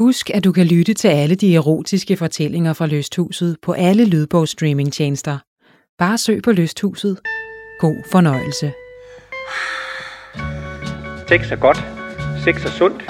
[0.00, 5.38] Husk, at du kan lytte til alle de erotiske fortællinger fra Lysthuset på alle lydbogsstreamingtjenester.
[5.98, 7.20] Bare søg på Lysthuset.
[7.80, 8.72] God fornøjelse.
[11.28, 11.76] Sex er godt.
[12.44, 13.02] Sex er sundt.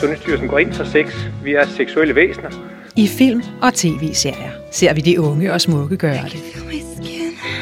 [0.00, 1.06] Sundhedsstyrelsen går ind for sex.
[1.44, 2.50] Vi er seksuelle væsener.
[2.96, 6.42] I film og tv-serier ser vi de unge og smukke gøre det.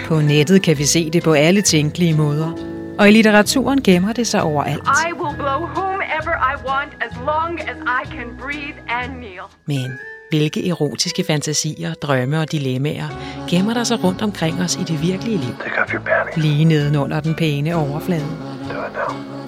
[0.06, 2.52] På nettet kan vi se det på alle tænkelige måder.
[2.98, 4.82] Og i litteraturen gemmer det sig overalt.
[4.82, 5.93] I will blow
[6.24, 9.44] whomever I want as long as I can breathe and kneel.
[9.66, 9.98] Men
[10.30, 13.08] hvilke erotiske fantasier, drømme og dilemmaer
[13.50, 15.54] gemmer der sig rundt omkring os i det virkelige liv?
[16.36, 18.26] Lige nedenunder den pæne overflade.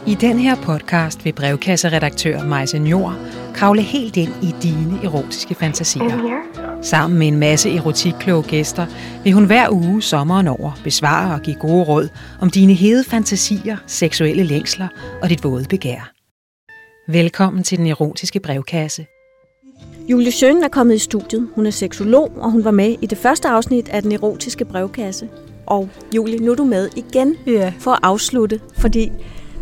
[0.07, 3.15] I den her podcast vil brevkasseredaktør Majse Njord
[3.55, 6.41] kravle helt ind i dine erotiske fantasier.
[6.83, 8.87] Sammen med en masse erotikkloge gæster
[9.25, 12.09] vil hun hver uge sommeren over besvare og give gode råd
[12.41, 14.89] om dine hede fantasier, seksuelle længsler
[15.23, 16.16] og dit våde begær.
[17.09, 19.07] Velkommen til den erotiske brevkasse.
[20.09, 21.49] Julie Schøn er kommet i studiet.
[21.55, 25.29] Hun er seksolog, og hun var med i det første afsnit af den erotiske brevkasse.
[25.67, 27.73] Og Julie, nu er du med igen Ja.
[27.79, 29.13] for at afslutte, fordi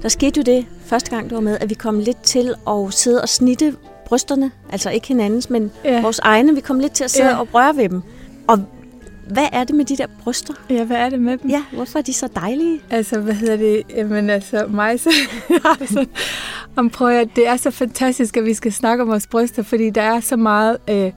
[0.02, 2.94] der skete jo det første gang, du var med, at vi kom lidt til at
[2.94, 3.74] sidde og snitte
[4.06, 6.02] brysterne, altså ikke hinandens, men Ja.
[6.02, 6.54] vores egne.
[6.54, 7.36] Vi kom lidt til at sidde Ja.
[7.40, 8.02] og røre ved dem.
[8.48, 8.58] Og
[9.26, 10.54] hvad er det med de der bryster?
[10.70, 11.50] Ja, hvad er det med dem?
[11.50, 12.80] Ja, hvorfor er de så dejlige?
[12.90, 13.82] Altså, hvad hedder det?
[13.96, 15.10] Jamen, altså, mig så...
[15.80, 16.06] altså,
[16.76, 19.90] om prøv at, det er så fantastisk, at vi skal snakke om vores bryster, fordi
[19.90, 21.12] der er så meget øh,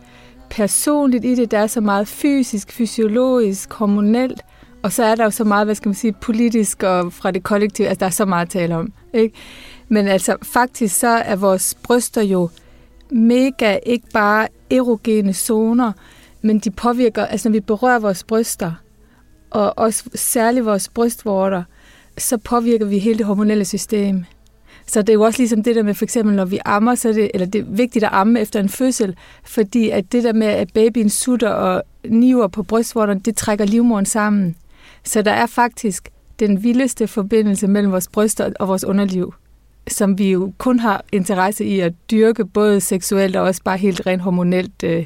[0.50, 4.41] personligt i det, der er så meget fysisk, fysiologisk, hormonelt,
[4.83, 7.44] og så er der jo så meget, hvad skal man sige, politisk og fra det
[7.44, 9.35] kollektive, altså der er så meget at tale om, ikke?
[9.88, 12.50] Men altså, faktisk så er vores bryster jo
[13.11, 15.91] mega, ikke bare erogene zoner,
[16.41, 18.71] men de påvirker, altså når vi berører vores bryster,
[19.49, 21.63] og også særligt vores brystvorter,
[22.17, 24.25] så påvirker vi hele det hormonelle system.
[24.88, 27.09] Så det er jo også ligesom det der med, for eksempel når vi ammer, så
[27.09, 30.33] er det, eller det er vigtigt at amme efter en fødsel, fordi at det der
[30.33, 34.55] med, at babyen sutter og niver på brystvorterne, det trækker livmoderen sammen.
[35.03, 39.33] Så der er faktisk den vildeste forbindelse mellem vores bryster og vores underliv,
[39.88, 44.07] som vi jo kun har interesse i at dyrke, både seksuelt og også bare helt
[44.07, 45.06] rent hormonelt øh,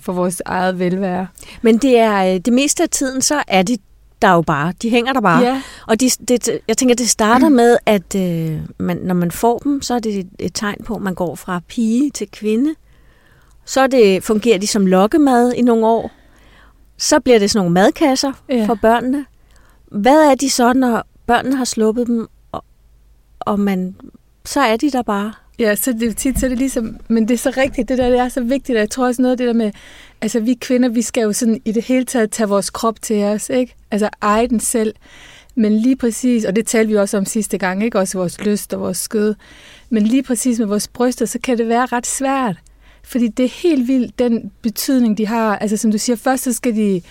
[0.00, 1.26] for vores eget velvære.
[1.62, 3.78] Men det er øh, det meste af tiden, så er de
[4.22, 4.72] der jo bare.
[4.82, 5.42] De hænger der bare.
[5.42, 9.58] Ja, Og de, det, jeg tænker, det starter med, at øh, man, når man får
[9.58, 12.74] dem, så er det et, et tegn på, at man går fra pige til kvinde.
[13.64, 16.10] Så det, fungerer de som lokkemad i nogle år.
[16.96, 18.66] Så bliver det sådan nogle madkasser ja.
[18.66, 19.26] for børnene.
[19.90, 22.64] Hvad er de så, når børnene har sluppet dem, og,
[23.40, 23.96] og man,
[24.44, 25.32] så er de der bare?
[25.58, 28.10] Ja, så det, tit så er det ligesom, men det er så rigtigt, det der
[28.10, 29.72] det er så vigtigt, og jeg tror også noget af det der med,
[30.20, 33.24] altså vi kvinder, vi skal jo sådan i det hele taget tage vores krop til
[33.24, 33.74] os, ikke?
[33.90, 34.94] Altså eje den selv,
[35.54, 37.98] men lige præcis, og det talte vi også om sidste gang, ikke?
[37.98, 39.34] Også vores lyst og vores skød,
[39.90, 42.56] men lige præcis med vores bryster, så kan det være ret svært,
[43.04, 45.56] fordi det er helt vildt, den betydning, de har.
[45.56, 47.02] Altså som du siger, først så skal de,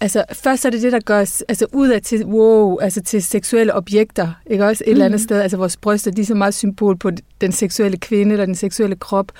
[0.00, 3.22] altså først er det det, der gør os altså, ud af til, wow, altså til
[3.22, 4.92] seksuelle objekter, ikke også et mm.
[4.92, 5.40] eller andet sted.
[5.40, 8.96] Altså vores bryster, de er så meget symbol på den seksuelle kvinde eller den seksuelle
[8.96, 9.32] krop.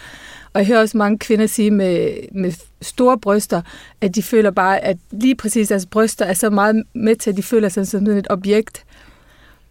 [0.52, 2.52] Og jeg hører også mange kvinder sige med, med
[2.82, 3.62] store bryster,
[4.00, 7.36] at de føler bare, at lige præcis deres bryster er så meget med til, at
[7.36, 8.84] de føler sig som sådan et objekt.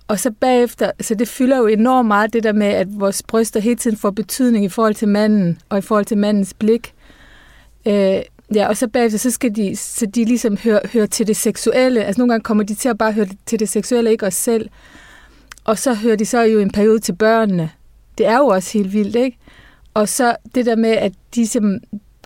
[0.08, 3.60] Og så bagefter, så det fylder jo enormt meget det der med, at vores bryster
[3.60, 6.94] hele tiden får betydning i forhold til manden, og i forhold til mandens blik.
[7.86, 8.20] Øh,
[8.54, 12.04] ja, og så bagefter, så skal de, så de ligesom høre, høre til det seksuelle.
[12.04, 14.70] Altså nogle gange kommer de til at bare høre til det seksuelle, ikke os selv.
[15.64, 17.70] Og så hører de så jo en periode til børnene.
[18.18, 19.38] Det er jo også helt vildt, ikke?
[19.94, 21.80] Og så det der med, at de som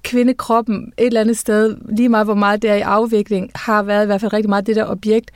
[0.03, 4.03] kvindekroppen et eller andet sted, lige meget hvor meget det er i afvikling, har været
[4.03, 5.31] i hvert fald rigtig meget det der objekt,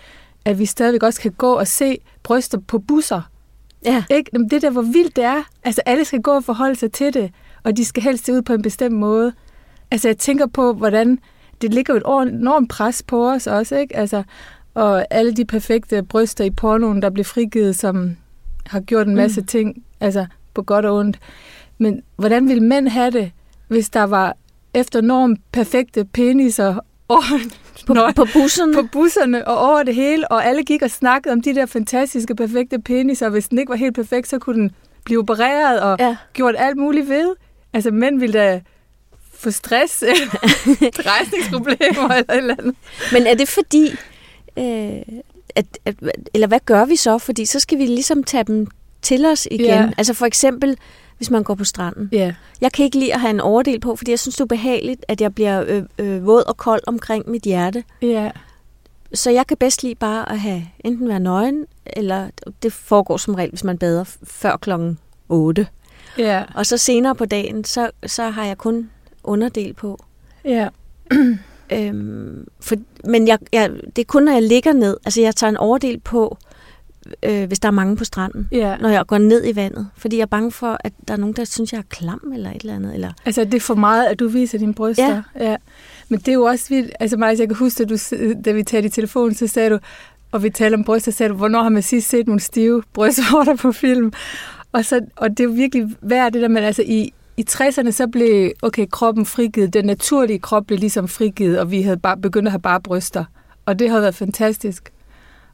[0.45, 3.21] at vi stadigvæk også kan gå og se bryster på busser.
[3.85, 4.03] Ja.
[4.09, 4.29] Ikke?
[4.33, 5.43] Jamen, det der, hvor vildt det er.
[5.63, 7.31] Altså, alle skal gå og forholde sig til det,
[7.63, 9.33] og de skal helst se ud på en bestemt måde.
[9.93, 11.19] Altså, jeg tænker på, hvordan
[11.61, 13.95] det ligger jo et enormt pres på os også, ikke?
[13.97, 14.23] Altså,
[14.73, 18.15] og alle de perfekte bryster i pornoen, der bliver frigivet, som
[18.65, 19.47] har gjort en masse mm.
[19.47, 21.19] ting, altså på godt og ondt.
[21.77, 23.31] Men hvordan ville mænd have det,
[23.67, 24.35] hvis der var
[24.73, 26.75] efter norm perfekte peniser
[27.09, 27.39] over,
[27.87, 28.73] På, Nå, på busserne?
[28.73, 32.35] på busserne og over det hele, og alle gik og snakkede om de der fantastiske,
[32.35, 33.29] perfekte peniser.
[33.29, 34.71] Hvis den ikke var helt perfekt, så kunne den
[35.05, 36.15] blive opereret og Ja.
[36.33, 37.35] gjort alt muligt ved.
[37.73, 38.61] Altså, mænd ville da
[39.43, 40.03] få stress,
[41.07, 42.75] rejsningsproblemer eller et eller andet.
[43.13, 43.89] Men er det fordi,
[44.57, 45.01] øh,
[45.55, 45.95] at, at,
[46.33, 47.17] eller hvad gør vi så?
[47.17, 48.67] Fordi så skal vi ligesom tage dem
[49.01, 49.65] til os igen.
[49.65, 49.89] Ja.
[49.97, 50.77] Altså for eksempel,
[51.17, 52.09] hvis man går på stranden.
[52.11, 54.45] Ja, Jeg kan ikke lide at have en overdel på, fordi jeg synes, det er
[54.45, 57.83] behageligt, at jeg bliver øh, øh, våd og kold omkring mit hjerte.
[58.01, 58.31] ja,
[59.13, 62.27] Så jeg kan bedst lide bare at have enten være nøgen, eller
[62.63, 64.99] det foregår som regel, hvis man bader før klokken
[65.29, 65.67] 8.
[66.17, 68.89] Ja, Og så senere på dagen, så, så har jeg kun
[69.23, 70.03] underdel på.
[70.45, 70.67] ja.
[71.71, 72.75] Øhm, for,
[73.05, 74.97] men jeg, jeg, det er kun, når jeg ligger ned.
[75.05, 76.37] Altså, jeg tager en overdel på,
[77.23, 78.47] øh, hvis der er mange på stranden.
[78.51, 78.77] ja.
[78.77, 79.87] Når jeg går ned i vandet.
[79.97, 82.49] Fordi jeg er bange for, at der er nogen, der synes, jeg er klam eller
[82.51, 82.93] et eller andet.
[82.93, 85.21] Eller, Altså, det er for meget, at du viser dine bryster.
[85.39, 85.49] Ja.
[85.51, 85.55] ja.
[86.09, 86.91] Men det er jo også vildt.
[86.99, 87.97] Altså, Maja, jeg kan huske, at du,
[88.45, 89.79] da vi talte i telefonen, så sagde du,
[90.31, 92.83] og vi talte om bryster, så sagde du, hvornår har man sidst set nogle stive
[92.93, 94.13] brystvorter på film?
[94.71, 97.91] Og, så, og det er jo virkelig værd det der, men altså i, i 60'erne,
[97.91, 99.73] så blev okay, kroppen frigivet.
[99.73, 103.25] Den naturlige krop blev ligesom frigivet, og vi havde bare begyndt at have bare bryster.
[103.65, 104.93] Og det har været fantastisk.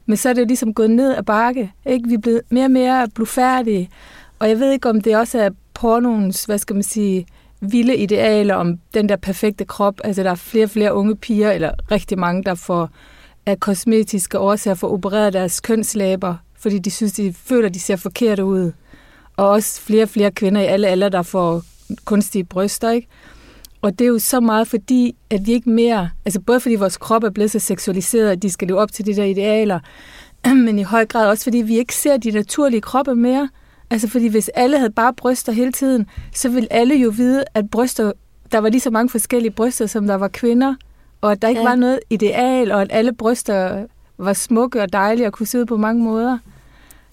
[0.06, 1.72] Men så er det jo ligesom gået ned ad bakke.
[1.86, 2.08] Ikke?
[2.08, 3.90] Vi er blevet mere og mere blufærdige.
[4.38, 7.26] Og jeg ved ikke, om det også er pornoens, hvad skal man sige,
[7.60, 9.94] vilde idealer om den der perfekte krop.
[10.04, 12.90] Altså, der er flere og flere unge piger, eller rigtig mange, der får
[13.46, 18.38] af kosmetiske årsager får opereret deres kønslæber, fordi de synes, de føler, de ser forkert
[18.38, 18.72] ud.
[19.40, 21.62] Og også flere og flere kvinder i alle aldre, der får
[22.04, 23.08] kunstige bryster, ikke?
[23.82, 26.96] Og det er jo så meget fordi, at vi ikke mere, altså både fordi vores
[26.96, 29.80] krop er blevet så seksualiseret, at de skal leve op til de der idealer,
[30.64, 33.48] men i høj grad også fordi vi ikke ser de naturlige kroppe mere.
[33.90, 37.70] Altså fordi hvis alle havde bare bryster hele tiden, så ville alle jo vide, at
[37.70, 38.12] bryster,
[38.52, 40.74] der var lige så mange forskellige bryster, som der var kvinder,
[41.20, 41.68] og at der ikke ja.
[41.68, 43.86] var noget ideal, og at alle bryster
[44.18, 46.38] var smukke og dejlige og kunne se ud på mange måder.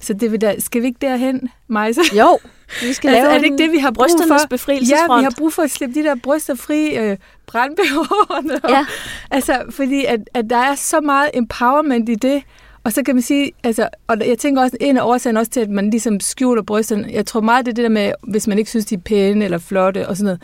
[0.01, 2.01] Så det vil da, skal vi ikke derhen, Majse?
[2.13, 2.39] jo,
[2.81, 4.33] vi skal Altså, lave er det ikke det, vi har brug brysternes for?
[4.33, 5.19] Ja, befrielsesfront.
[5.19, 7.17] vi har brug for at slippe de der bryster fri, øh,
[7.47, 8.59] brandbehårene.
[8.69, 8.85] Ja.
[9.31, 12.43] Altså, fordi at, at der er så meget empowerment i det,
[12.83, 15.59] og så kan man sige, altså, og jeg tænker også, en af årsagen også til,
[15.59, 18.57] at man ligesom skjuler brysterne, jeg tror meget, det er det der med, hvis man
[18.57, 20.41] ikke synes, de er pæne eller flotte og sådan noget,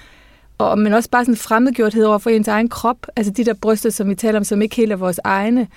[0.58, 3.90] og, men også bare sådan fremmedgjorthed over for ens egen krop, altså de der bryster,
[3.90, 5.68] som vi taler om, som ikke helt er vores egne.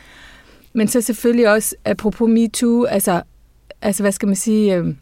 [0.73, 3.23] Men så selvfølgelig også, apropos MeToo, altså,
[3.83, 4.95] altså hvad skal man sige, øh,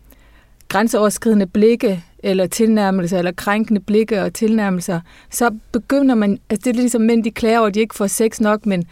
[0.69, 5.01] grænseoverskridende blikke, eller tilnærmelser, eller krænkende blikke og tilnærmelser,
[5.31, 7.95] så begynder man, altså det er lidt ligesom mænd, de klager over, at de ikke
[7.95, 8.85] får sex nok, men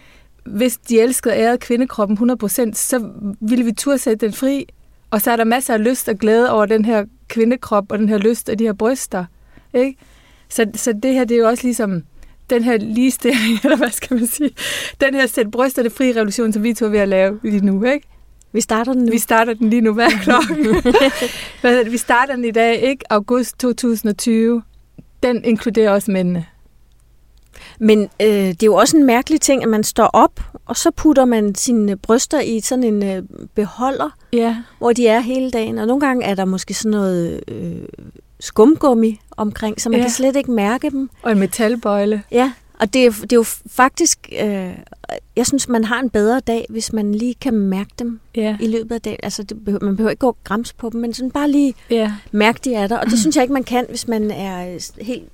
[0.45, 4.67] hvis de elskede og ærede kvindekroppen 100%, så ville vi turde sætte den fri,
[5.11, 8.09] og så er der masser af lyst og glæde over den her kvindekrop, og den
[8.09, 9.25] her lyst og de her bryster,
[9.75, 9.97] ikke?
[10.49, 12.03] Så, så det her, det er jo også ligesom
[12.51, 14.51] den her ligestilling, eller hvad skal man sige,
[15.01, 17.85] den her sæt brysterne fri revolution, som vi to er ved at lave lige nu,
[17.85, 18.09] ikke?
[18.53, 19.11] Vi starter den nu.
[19.13, 20.67] Vi starter den lige nu hver klokken.
[21.93, 23.13] Vi starter den i dag, ikke?
[23.13, 24.63] August 2020.
[25.23, 26.47] Den inkluderer også mændene.
[27.79, 30.91] Men øh, det er jo også en mærkelig ting, at man står op, og så
[30.91, 33.23] putter man sine bryster i sådan en øh,
[33.55, 34.57] beholder, Ja.
[34.79, 35.79] hvor de er hele dagen.
[35.79, 37.75] Og nogle gange er der måske sådan noget øh,
[38.41, 40.05] skumgummi omkring, så man Ja.
[40.05, 41.11] kan slet ikke mærke dem.
[41.23, 42.23] Og en metalbøjle.
[42.33, 42.53] Ja,
[42.83, 44.29] og det er, det er jo faktisk...
[44.43, 44.71] Øh,
[45.37, 48.57] jeg synes, man har en bedre dag, hvis man lige kan mærke dem Ja.
[48.61, 49.19] i løbet af dagen.
[49.23, 51.75] Altså, det behøver, man behøver ikke gå og grams på dem, men sådan bare lige
[51.91, 52.13] Ja.
[52.33, 52.99] mærke, de er der.
[52.99, 55.29] Og det synes jeg ikke, man kan, hvis man er øh, helt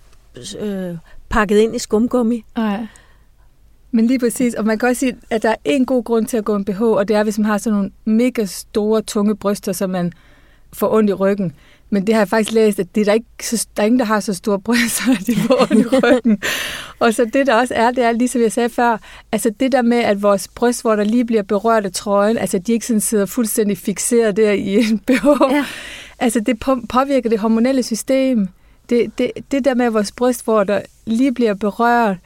[0.60, 0.94] øh,
[1.28, 2.44] pakket ind i skumgummi.
[2.56, 2.86] Nej.
[3.90, 6.36] Men lige præcis, og man kan også sige, at der er en god grund til
[6.36, 9.36] at gå en BH, og det er, hvis man har sådan nogle mega store, tunge
[9.36, 10.12] bryster, som man
[10.72, 11.52] får ondt i ryggen.
[11.90, 13.26] Men det har jeg faktisk læst, at det er der, ikke
[13.76, 16.42] der er ingen, der har så store bryster, at de får ondt i ryggen.
[16.98, 19.00] Og så det, der også er, det er, ligesom jeg sagde før,
[19.32, 22.58] altså det der med, at vores bryst, hvor der lige bliver berørt af trøjen, altså
[22.58, 25.64] de ikke sådan sidder fuldstændig fixeret der i en BH, Ja.
[26.18, 28.48] altså det på- påvirker det hormonelle system.
[28.90, 32.16] Det, det, det der med at vores bryst, hvor der lige bliver berørt,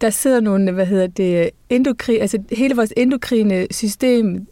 [0.00, 4.46] der sidder nogle, hvad hedder det, endokrin, altså hele vores endokrine system,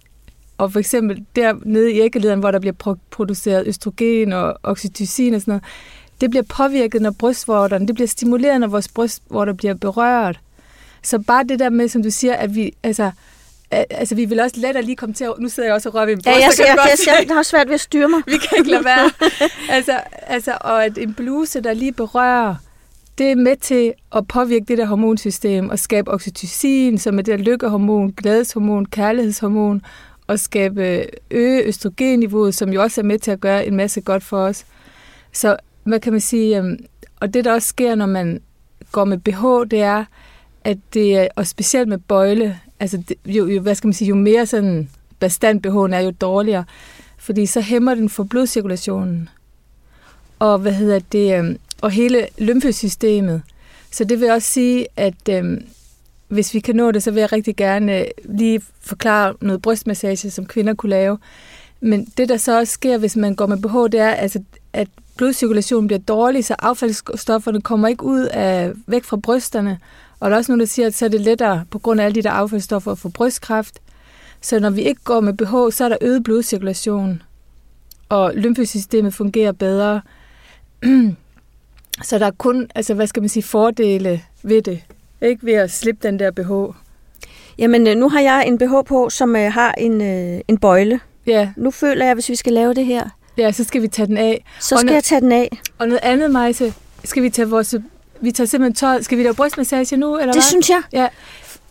[0.58, 5.34] og for eksempel der nede i æggelederen, hvor der bliver pro- produceret østrogen og oxytocin
[5.34, 5.64] og sådan noget,
[6.20, 10.40] det bliver påvirket, når brystvorterne, det bliver stimuleret, når vores brystvorter bliver berørt.
[11.02, 13.10] Så bare det der med, som du siger, at vi, altså,
[13.70, 16.06] altså vi vil også lettere lige komme til at, nu sidder jeg også og rører
[16.06, 18.08] ved Ja, bryst, jeg, så kan jeg, jeg, jeg, jeg har svært ved at styre
[18.08, 18.22] mig.
[18.32, 19.10] vi kan ikke lade være.
[19.70, 22.54] altså, altså, og at en bluse, der lige berører,
[23.18, 27.38] det er med til at påvirke det der hormonsystem og skabe oxytocin, som er det
[27.38, 29.82] der lykkehormon, glædeshormon, kærlighedshormon,
[30.26, 34.24] og skabe øge østrogenniveauet, som jo også er med til at gøre en masse godt
[34.24, 34.64] for os.
[35.32, 36.58] Så hvad kan man sige?
[36.58, 36.78] øhm,
[37.20, 38.40] Og det, der også sker, når man
[38.92, 40.04] går med BH, det er,
[40.64, 44.08] at det er, og specielt med bøjle, altså det, jo, jo, hvad skal man sige,
[44.08, 46.64] jo mere sådan bestand BH'en er, jo dårligere,
[47.18, 49.28] fordi så hæmmer den for blodcirkulationen.
[50.38, 53.42] Og hvad hedder det, øhm, og hele lymfesystemet.
[53.90, 55.60] Så det vil også sige, at øh,
[56.28, 60.30] hvis vi kan nå det, så vil jeg rigtig gerne øh, lige forklare noget brystmassage,
[60.30, 61.18] som kvinder kunne lave.
[61.80, 64.88] Men det, der så også sker, hvis man går med BH, det er, altså, at
[65.16, 69.78] blodcirkulationen bliver dårlig, så affaldsstofferne kommer ikke ud af, væk fra brysterne.
[70.20, 72.04] Og der er også nogen, der siger, at så er det lettere på grund af
[72.04, 73.78] alle de der affaldsstoffer at få brystkræft.
[74.40, 77.22] Så når vi ikke går med BH, så er der øget blodcirkulation,
[78.08, 80.00] og lymfesystemet fungerer bedre.
[82.08, 84.82] så der er kun, altså hvad skal man sige, fordele ved det.
[85.22, 86.76] Ikke ved at slippe den der BH.
[87.58, 91.00] Jamen, øh, nu har jeg en BH på, som øh, har en, øh, en bøjle.
[91.26, 94.06] Ja, Nu føler jeg, hvis vi skal lave det her, ja, så skal vi tage
[94.06, 94.44] den af.
[94.60, 95.50] så skal jeg tage den af.
[95.78, 96.74] Og noget andet, Majse,
[97.04, 97.74] skal vi tage vores...
[98.20, 99.02] Vi tager simpelthen tøj.
[99.02, 100.42] Skal vi lave brystmassage nu, eller Det hvad?
[100.42, 100.82] synes jeg.
[100.92, 101.06] Ja.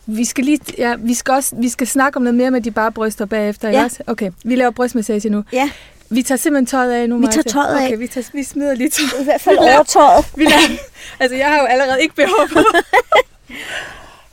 [0.05, 2.71] Vi skal lige, ja, vi skal også, vi skal snakke om noget mere med de
[2.71, 3.83] bare bryster bagefter, Ja.
[3.83, 3.95] ikke?
[4.07, 5.43] Okay, vi laver brystmassage nu.
[5.53, 5.69] Ja,
[6.09, 7.85] Vi tager simpelthen tøjet af nu, Vi tager tøjet af.
[7.85, 9.21] Okay, vi, tager, vi smider lige tøjet.
[9.21, 10.25] i hvert fald Vi laver- overtøjet.
[10.37, 10.77] Vi laver,
[11.19, 12.59] altså, jeg har jo allerede ikke behov på.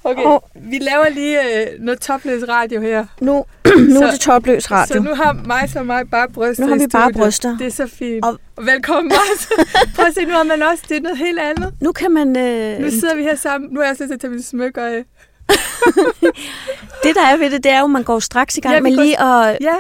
[0.04, 0.38] Okay, Åh.
[0.54, 3.06] vi laver lige øh, noget topløs radio her.
[3.20, 3.44] Nu,
[3.88, 5.02] nu Så- er det topløs Så radio.
[5.02, 7.56] nu har mig og mig bare bryster Nu har vi bare bryster.
[7.58, 8.24] Det er så fint.
[8.24, 9.48] Og- Og velkommen, Majse.
[9.96, 11.74] Prøv at se, nu har man også, det er noget helt andet.
[11.80, 12.36] Nu kan man...
[12.36, 13.70] Øh, Nu sidder vi her sammen.
[13.72, 15.04] Nu er jeg nødt til at tage mine smykker af.
[17.04, 18.80] det, der er ved det, det er jo, at man går straks i gang Ja,
[18.80, 19.74] med lige at Ja,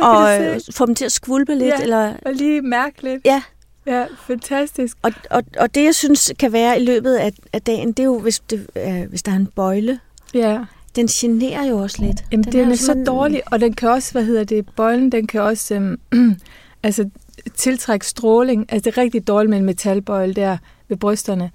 [0.00, 1.74] og, øh, få dem til at skvulpe lidt.
[1.78, 1.82] Ja.
[1.82, 3.20] Eller, Og lige mærke lidt.
[3.24, 3.42] ja,
[3.86, 4.96] Ja, fantastisk.
[5.02, 8.04] og, og, og det, jeg synes kan være i løbet af, af dagen, det er
[8.04, 10.00] jo, hvis, det, øh, hvis der er en bøjle.
[10.34, 10.58] Ja,
[10.96, 12.24] Den generer jo også lidt.
[12.32, 15.12] Jamen, den, den jo er så dårlig, og den kan også, hvad hedder det, bøjlen,
[15.12, 16.00] den kan også øhm,
[16.82, 17.10] altså,
[17.54, 18.66] tiltrække stråling.
[18.68, 20.56] Altså, det er rigtig dårligt med en metalbøjle der
[20.88, 21.50] ved brysterne.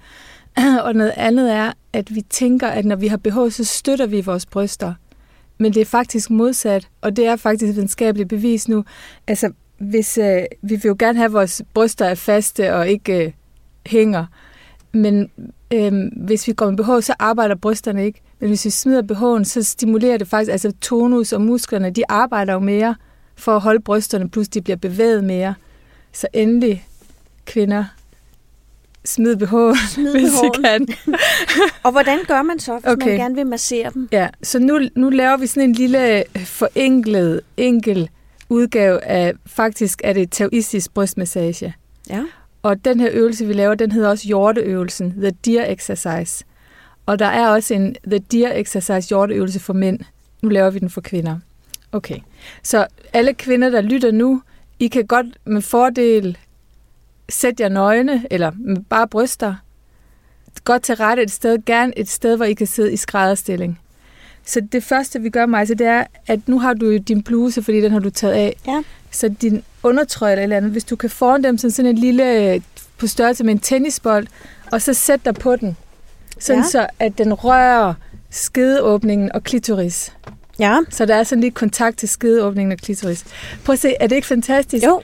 [0.84, 4.20] og noget andet er, at vi tænker, at når vi har BH, så støtter vi
[4.20, 4.94] vores bryster.
[5.58, 8.84] Men det er faktisk modsat, og det er faktisk videnskabeligt bevis nu.
[9.26, 13.24] Altså, hvis, øh, vi vil jo gerne have, at vores bryster er faste og ikke
[13.24, 13.32] øh,
[13.86, 14.26] hænger.
[14.92, 15.30] Men
[15.72, 18.20] øh, hvis vi går med BH, så arbejder brysterne ikke.
[18.40, 22.52] Men hvis vi smider BH'en, så stimulerer det faktisk, altså tonus og musklerne, de arbejder
[22.52, 22.94] jo mere
[23.36, 25.54] for at holde brysterne, plus de bliver bevæget mere.
[26.12, 26.86] Så endelig,
[27.46, 27.84] kvinder,
[29.04, 30.62] smid BH, Smid hvis I BH'en.
[30.62, 30.88] kan.
[31.84, 32.92] Og hvordan gør man så, hvis okay.
[32.92, 33.06] Okay.
[33.10, 34.08] man gerne vil massere dem?
[34.12, 38.10] Ja, så nu, nu laver vi sådan en lille øh, forenklet, enkel
[38.48, 41.74] udgave af, faktisk er det taoistisk brystmassage.
[42.10, 42.24] Ja.
[42.62, 46.44] Og den her øvelse, vi laver, den hedder også hjorteøvelsen, The Deer Exercise.
[47.06, 50.00] Og der er også en The Deer Exercise hjorteøvelse for mænd.
[50.42, 51.38] Nu laver vi den for kvinder.
[51.92, 52.18] Okay,
[52.62, 54.42] så alle kvinder, der lytter nu,
[54.78, 56.38] I kan godt med fordel
[57.28, 58.52] sætte jer nøgne, eller
[58.90, 59.54] bare bryster,
[60.64, 63.80] godt til rette et sted, gerne et sted, hvor I kan sidde i skrædderstilling.
[64.48, 67.62] Så det første, vi gør, Majse, det er, at nu har du jo din bluse,
[67.62, 68.56] fordi den har du taget af.
[68.66, 68.82] Ja.
[69.10, 72.62] Så din undertrøje eller eller andet, hvis du kan foran dem som sådan en lille,
[72.98, 74.26] på størrelse med en tennisbold,
[74.72, 75.76] og så sæt dig på den.
[76.38, 76.68] Sådan Ja.
[76.68, 77.94] så, at den rører
[78.30, 80.12] skedeåbningen og klitoris.
[80.58, 80.78] Ja.
[80.90, 83.24] Så der er sådan lidt kontakt til skedeåbningen og klitoris.
[83.64, 84.84] Prøv at se, er det ikke fantastisk?
[84.84, 85.02] Jo.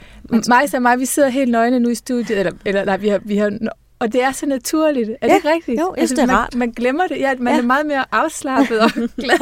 [0.49, 3.21] Mig og mig, vi sidder helt nøgne nu i studiet, eller, eller nej, vi har,
[3.25, 3.59] vi har,
[3.99, 5.11] og det er så naturligt.
[5.21, 5.69] Er Ja, det rigtigt?
[5.69, 6.55] Altså, jo, jeg synes, det er man, rart.
[6.55, 7.19] Man glemmer det.
[7.19, 7.59] Ja, man Ja.
[7.61, 8.91] er meget mere afslappet og
[9.23, 9.39] glad.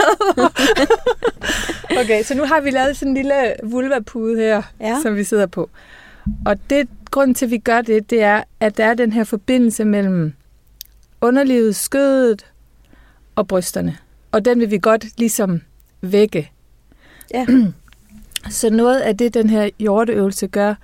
[2.01, 4.99] okay, så nu har vi lavet sådan en lille vulvapude her, ja.
[5.03, 5.71] som vi sidder på.
[6.47, 9.25] Og det, grunden til, at vi gør det, det er, at der er den her
[9.25, 10.33] forbindelse mellem
[11.21, 12.47] underlivet, skødet
[13.37, 13.97] og brysterne.
[14.33, 15.61] Og den vil vi godt ligesom
[16.01, 16.51] vække.
[17.35, 17.47] Ja.
[18.51, 20.75] Så noget af det, den her hjorteøvelse gør,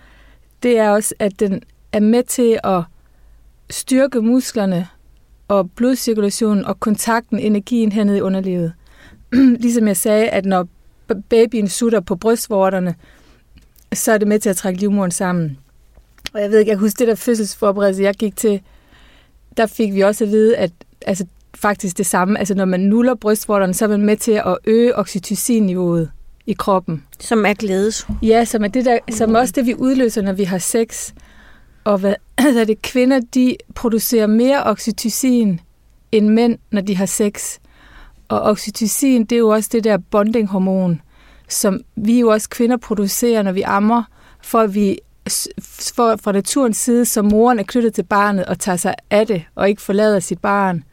[0.62, 2.82] det er også, at den er med til at
[3.70, 4.88] styrke musklerne
[5.48, 8.72] og blodcirkulationen og kontakten, energien hernede i underlivet.
[9.64, 10.68] ligesom jeg sagde, at når
[11.28, 12.94] babyen sutter på brystvorterne,
[13.94, 15.58] så er det med til at trække livmoderen sammen.
[16.32, 18.60] Og jeg ved ikke, jeg kan huske det der fødselsforberedelse, jeg gik til,
[19.56, 20.72] der fik vi også at vide, at
[21.06, 24.58] altså, faktisk det samme, altså når man nuller brystvorterne, så er man med til at
[24.64, 26.10] øge oxytocin-niveauet
[26.46, 27.04] i kroppen.
[27.20, 28.06] Som er glædes.
[28.22, 31.12] Ja, som er, det der, som også det, vi udløser, når vi har sex.
[31.84, 32.14] Og hvad,
[32.46, 35.60] altså det kvinder, de producerer mere oxytocin
[36.12, 37.58] end mænd, når de har sex.
[38.28, 41.00] Og oxytocin, det er jo også det der bonding-hormon,
[41.48, 44.02] som vi jo også kvinder producerer, når vi ammer,
[44.42, 44.98] for at vi
[45.60, 49.44] for, fra naturens side, så moren er knyttet til barnet og tager sig af det,
[49.54, 50.84] og ikke forlader sit barn.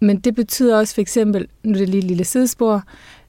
[0.00, 2.82] Men det betyder også for eksempel, nu er det lige et lille sidespor,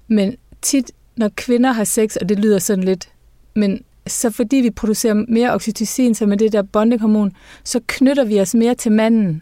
[0.08, 3.10] men tit, når kvinder har sex, og det lyder sådan lidt,
[3.56, 7.32] men så fordi vi producerer mere oxytocin, som er det der bondehormon,
[7.64, 9.42] så knytter vi os mere til manden.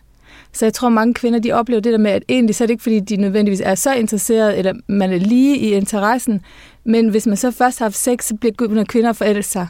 [0.53, 2.71] Så jeg tror, mange kvinder de oplever det der med, at egentlig så er det
[2.71, 6.41] ikke, fordi de nødvendigvis er så interesserede, eller man er lige i interessen,
[6.83, 9.67] men hvis man så først har haft sex, så bliver kvinder at sig.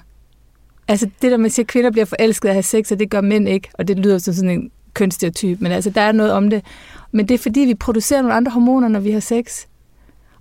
[0.88, 3.10] Altså det der, man siger, at kvinder bliver forelsket af at have sex, og det
[3.10, 6.32] gør mænd ikke, og det lyder som sådan en kønsstereotyp, men altså der er noget
[6.32, 6.66] om det.
[7.12, 9.66] Men det er fordi, vi producerer nogle andre hormoner, når vi har sex.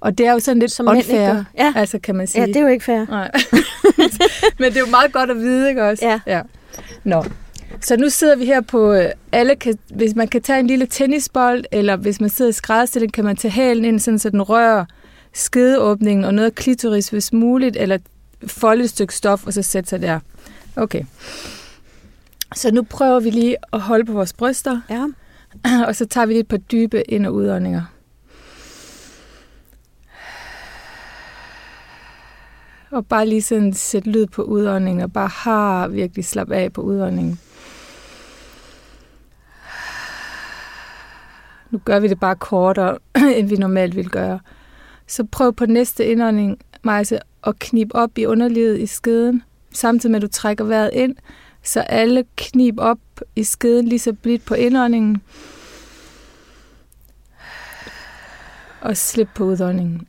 [0.03, 1.45] Og det er jo sådan lidt Som unfair.
[1.59, 1.73] Ja.
[1.77, 2.41] altså kan man sige.
[2.41, 3.07] Ja, det er jo ikke fair.
[3.09, 3.31] Nej.
[4.59, 6.07] Men det er jo meget godt at vide, ikke også?
[6.07, 6.21] Ja.
[6.27, 6.43] ja.
[7.05, 7.25] Nå.
[7.81, 10.87] Så nu sidder vi her på, øh, alle kan, hvis man kan tage en lille
[10.87, 14.43] tennisbold, eller hvis man sidder i skrædderstilling, kan man tage halen ind, sådan, så den
[14.43, 14.85] rører
[15.33, 17.99] skedeåbningen og noget klitoris, hvis muligt, eller
[18.47, 20.19] folde et stykke stof, og så sætte sig der.
[20.77, 21.03] Okay.
[22.55, 25.07] Så nu prøver vi lige at holde på vores bryster, Ja.
[25.89, 27.83] og så tager vi lige et par dybe ind- og udåndinger.
[32.93, 36.81] Og bare lige sådan sætte lyd på udåndingen, og bare har virkelig slap af på
[36.81, 37.39] udåndingen.
[41.71, 42.99] Nu gør vi det bare kortere,
[43.37, 44.41] end vi normalt vil gøre.
[45.07, 50.19] Så prøv på næste indånding, Majse, at knibe op i underlivet i skeden, samtidig med
[50.19, 51.17] at du trækker vejret ind,
[51.63, 52.99] så alle knib op
[53.37, 55.23] i skeden lige så blidt på indåndingen.
[58.81, 60.07] Og slip på udåndingen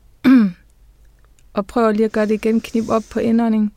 [1.54, 2.60] og prøv lige at gøre det igen.
[2.60, 3.72] Knip op på indånding.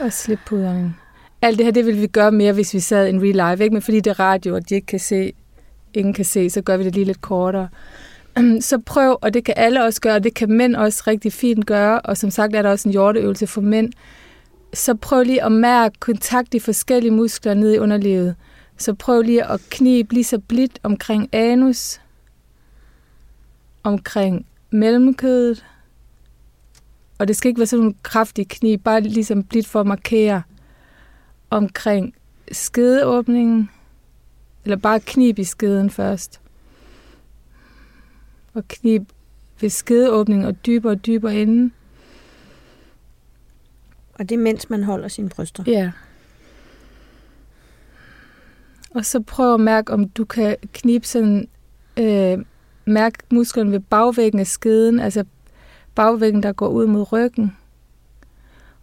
[0.00, 0.96] Og slip på udånding.
[1.42, 3.64] Alt det her, det ville vi gøre mere, hvis vi sad en real life.
[3.64, 3.72] Ikke?
[3.72, 5.32] Men fordi det er radio, og de ikke kan se,
[5.94, 7.68] ingen kan se, så gør vi det lige lidt kortere.
[8.60, 11.66] Så prøv, og det kan alle også gøre, og det kan mænd også rigtig fint
[11.66, 13.92] gøre, og som sagt er der også en hjorteøvelse for mænd.
[14.74, 18.34] Så prøv lige at mærke kontakt i forskellige muskler nede i underlivet.
[18.78, 22.00] Så prøv lige at knibe lige så blidt omkring anus,
[23.82, 25.64] omkring mellemkødet.
[27.18, 30.42] Og det skal ikke være sådan en kraftig knib, bare ligesom blidt for at markere
[31.50, 32.14] omkring
[32.52, 33.70] skedeåbningen,
[34.64, 36.40] eller bare knib i skeden først.
[38.54, 39.08] Og knib
[39.60, 41.72] ved skedeåbningen og dybere og dybere inden.
[44.14, 45.64] Og det er mens man holder sine bryster.
[45.66, 45.92] Ja.
[48.90, 51.48] Og så prøv at mærke, om du kan knibe sådan,
[51.96, 52.38] øh,
[52.84, 55.24] mærke musklerne ved bagvæggen af skeden, altså
[55.94, 57.56] bagvæggen, der går ud mod ryggen.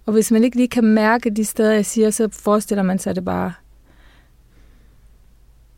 [0.05, 3.15] Og hvis man ikke lige kan mærke de steder, jeg siger, så forestiller man sig
[3.15, 3.53] det bare.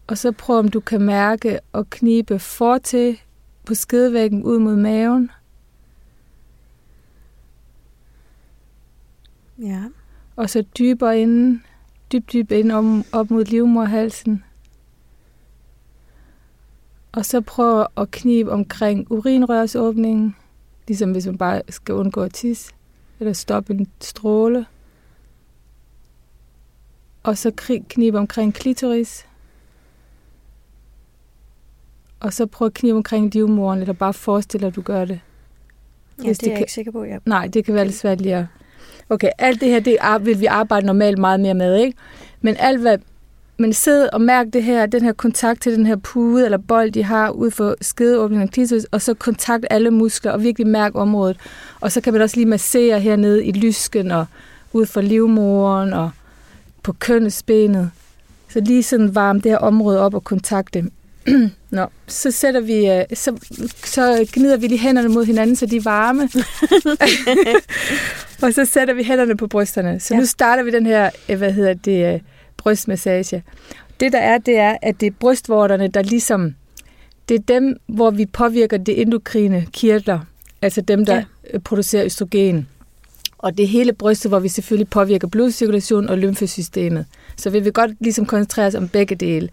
[0.07, 3.19] Og så prøv, om du kan mærke og knibe fortil
[3.65, 5.31] på skedevæggen ud mod maven.
[9.59, 9.83] Ja.
[10.35, 11.63] Og så dybere inden,
[12.11, 14.43] dybt, dybt ind op, op mod livmorhalsen.
[17.11, 20.35] Og så prøv at knibe omkring urinrørsåbningen,
[20.87, 22.73] ligesom hvis man bare skal undgå at tisse,
[23.19, 24.65] eller stoppe en stråle.
[27.23, 27.51] Og så
[27.89, 29.25] knibe omkring klitoris.
[32.19, 35.19] Og så prøv at knibe omkring livmoren, eller bare forestil dig, at du gør det.
[36.17, 37.17] Ja, Hvis det er jeg kan- ikke sikker på, ja.
[37.25, 38.45] Nej, det kan være lidt svært lige at...
[39.09, 41.97] Okay, alt det her, det vil vi arbejde normalt meget mere med, ikke?
[42.41, 42.97] Men alt hvad...
[43.57, 46.91] Men sid og mærk det her, den her kontakt til den her pude eller bold,
[46.91, 50.91] de har ud for skedeåbningen og klitoris, og så kontakt alle muskler og virkelig mærk
[50.95, 51.37] området.
[51.81, 54.25] Og så kan man også lige massere hernede i lysken og
[54.73, 56.11] ud for livmoren og
[56.83, 57.91] på kønnesbenet.
[58.49, 60.83] Så lige sådan varme det her område op og kontakte.
[61.71, 63.37] Nå, så sætter vi, øh, så,
[63.85, 66.23] så gnider vi lige hænderne mod hinanden, så de er varme.
[68.47, 69.99] og så sætter vi hænderne på brysterne.
[69.99, 70.19] Så ja.
[70.19, 72.19] Nu starter vi den her, øh, hvad hedder det, øh,
[72.61, 73.43] brystmassage.
[73.99, 76.55] Det der er, det er, at det er brystvorterne, der ligesom,
[77.29, 80.19] det er dem, hvor vi påvirker det endokrine kirtler,
[80.61, 81.59] altså dem, der Ja.
[81.59, 82.67] producerer østrogen.
[83.37, 87.05] Og det hele brystet, hvor vi selvfølgelig påvirker blodcirkulationen og lymfesystemet.
[87.37, 89.49] Så vi vil godt ligesom koncentrere os om begge dele.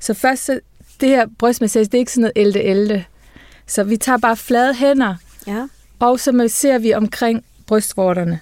[0.00, 0.60] Så først, så,
[1.00, 3.04] det her brystmassage, det er ikke sådan noget elte-elte.
[3.66, 5.14] Så vi tager bare flade hænder,
[5.46, 5.66] Ja.
[5.98, 8.40] og så masserer vi omkring brystvorterne.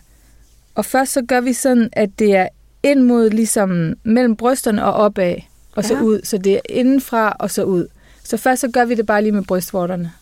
[0.74, 2.48] Og først så gør vi sådan, at det er
[2.82, 5.36] ind mod ligesom mellem brysterne og opad,
[5.72, 6.00] og så Ja.
[6.00, 6.20] ud.
[6.24, 7.86] Så det er indenfra og så ud.
[8.24, 10.12] Så først så gør vi det bare lige med brystvorterne.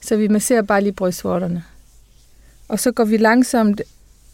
[0.00, 1.64] Så vi masserer bare lige brystvorterne.
[2.68, 3.80] Og så går vi langsomt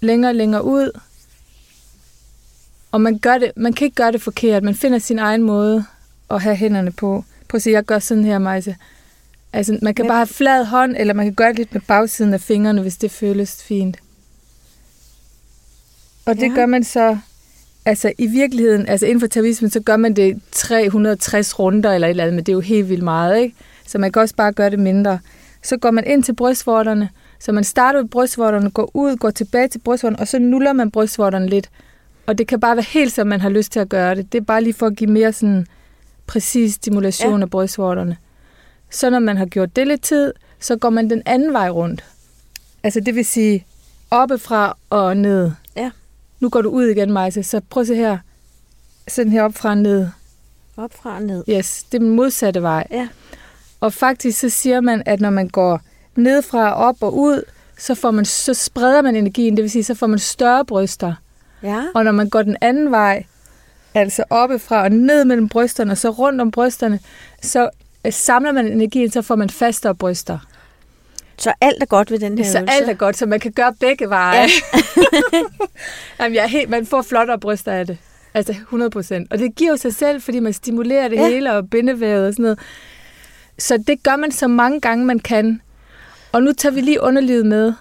[0.01, 1.01] længere og længere ud.
[2.93, 4.63] Og man, gør det, man kan ikke gøre det forkert.
[4.63, 5.85] Man finder sin egen måde
[6.31, 7.25] at have hænderne på.
[7.49, 8.77] Prøv at se, jeg gør sådan her, Majse.
[9.53, 12.35] Altså, man kan bare have flad hånd, eller man kan gøre det lidt med bagsiden
[12.35, 13.97] af fingrene, hvis det føles fint.
[16.27, 16.55] Og det Ja.
[16.55, 17.19] gør man så,
[17.85, 22.11] altså i virkeligheden, altså inden for taoismen, så gør man det 360 runder eller et
[22.11, 23.57] eller andet, men det er jo helt vildt meget, ikke?
[23.87, 25.19] Så man kan også bare gøre det mindre.
[25.63, 29.69] Så går man ind til brystvorterne, så man starter ved brystvorterne, går ud, går tilbage
[29.69, 31.71] til brystvorterne, og så nuller man brystvorterne lidt.
[32.27, 34.33] Og det kan bare være helt, som man har lyst til at gøre det.
[34.33, 35.67] Det er bare lige for at give mere sådan
[36.27, 37.45] præcis stimulation ja.
[37.45, 38.17] af brystvorterne.
[38.91, 42.05] Så når man har gjort det lidt tid, så går man den anden vej rundt.
[42.83, 43.67] Altså det vil sige
[44.11, 45.51] oppefra og ned.
[46.43, 48.19] Nu går du ud igen, Majse, så prøv at se her.
[49.09, 50.09] Sådan her op fra ned.
[50.77, 51.45] Op fra ned.
[51.49, 52.87] Yes, det er den modsatte vej.
[52.91, 53.09] Ja.
[53.81, 55.81] Og faktisk så siger man, at når man går
[56.17, 57.43] nedfra og op og ud,
[57.79, 61.15] så, får man, så spreder man energien, det vil sige, så får man større bryster.
[61.63, 61.85] Ja.
[61.95, 63.25] Og når man går den anden vej,
[63.95, 67.01] altså oppefra og ned mellem brysterne, og så rundt om brysterne,
[67.43, 67.71] så
[68.07, 70.39] øh, samler man energien, så får man fastere bryster.
[71.43, 72.75] Så alt er godt ved den her Så øvelse?
[72.75, 74.37] alt er godt, så man kan gøre begge veje.
[74.37, 74.49] Ja.
[76.21, 77.99] Jamen, jeg er helt, man får flottere bryster af det.
[78.35, 79.33] Altså 100 procent.
[79.33, 81.29] Og det giver jo sig selv, fordi man stimulerer det Ja.
[81.29, 82.59] hele og bindevævet og sådan noget.
[83.59, 85.61] Så det gør man så mange gange, man kan.
[86.33, 87.73] Og nu tager vi lige underlivet med.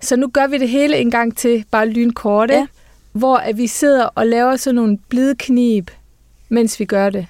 [0.00, 2.66] Så nu gør vi det hele en gang til, bare lynkort, Ja.
[3.12, 5.90] hvor at vi sidder og laver sådan nogle blideknib,
[6.48, 7.26] mens vi gør det.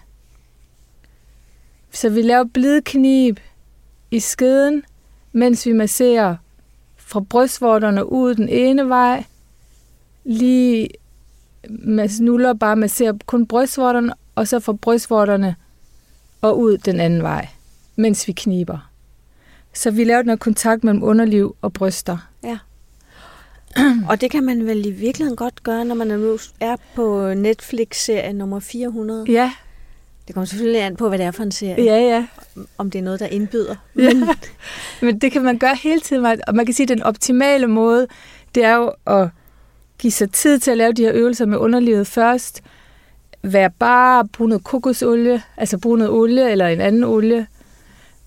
[1.92, 3.40] Så vi laver blideknib
[4.10, 4.82] i skeden,
[5.32, 6.36] mens vi masserer
[6.96, 9.24] fra brystvorterne ud den ene vej,
[10.24, 10.88] lige
[11.68, 15.56] mas- nuller bare masserer kun brystvorterne, og så fra brystvorterne
[16.40, 17.48] og ud den anden vej,
[17.96, 18.90] mens vi kniber.
[19.74, 22.18] Så vi laver noget kontakt mellem underliv og bryster.
[24.08, 26.10] Og det kan man vel i virkeligheden godt gøre, når man
[26.60, 29.24] er på Netflix-serie nummer 400.
[29.28, 29.52] Ja,
[30.26, 31.84] Det kommer selvfølgelig an på, hvad det er for en serie.
[31.84, 32.26] ja, ja.
[32.78, 33.74] Om det er noget, der indbyder.
[33.96, 34.10] Ja.
[35.00, 38.06] Men det kan man gøre hele tiden, og man kan sige, at den optimale måde,
[38.54, 39.28] det er jo at
[39.98, 42.62] give sig tid til at lave de her øvelser med underlivet først.
[43.42, 47.46] Vær bare bruge noget kokosolie, altså bruge noget olie eller en anden olie,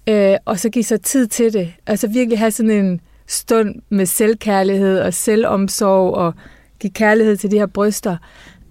[0.07, 1.73] øh, og så give sig tid til det.
[1.87, 6.33] Altså virkelig have sådan en stund med selvkærlighed og selvomsorg og
[6.79, 8.17] give kærlighed til de her bryster.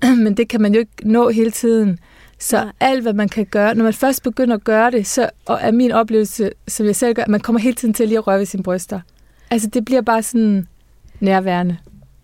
[0.24, 1.98] Men det kan man jo ikke nå hele tiden.
[2.38, 5.58] Så alt, hvad man kan gøre, når man først begynder at gøre det, så og
[5.62, 8.26] er min oplevelse, som jeg selv gør, at man kommer hele tiden til lige at
[8.26, 9.00] røre ved sine bryster.
[9.50, 10.68] Altså, det bliver bare sådan
[11.20, 11.76] nærværende.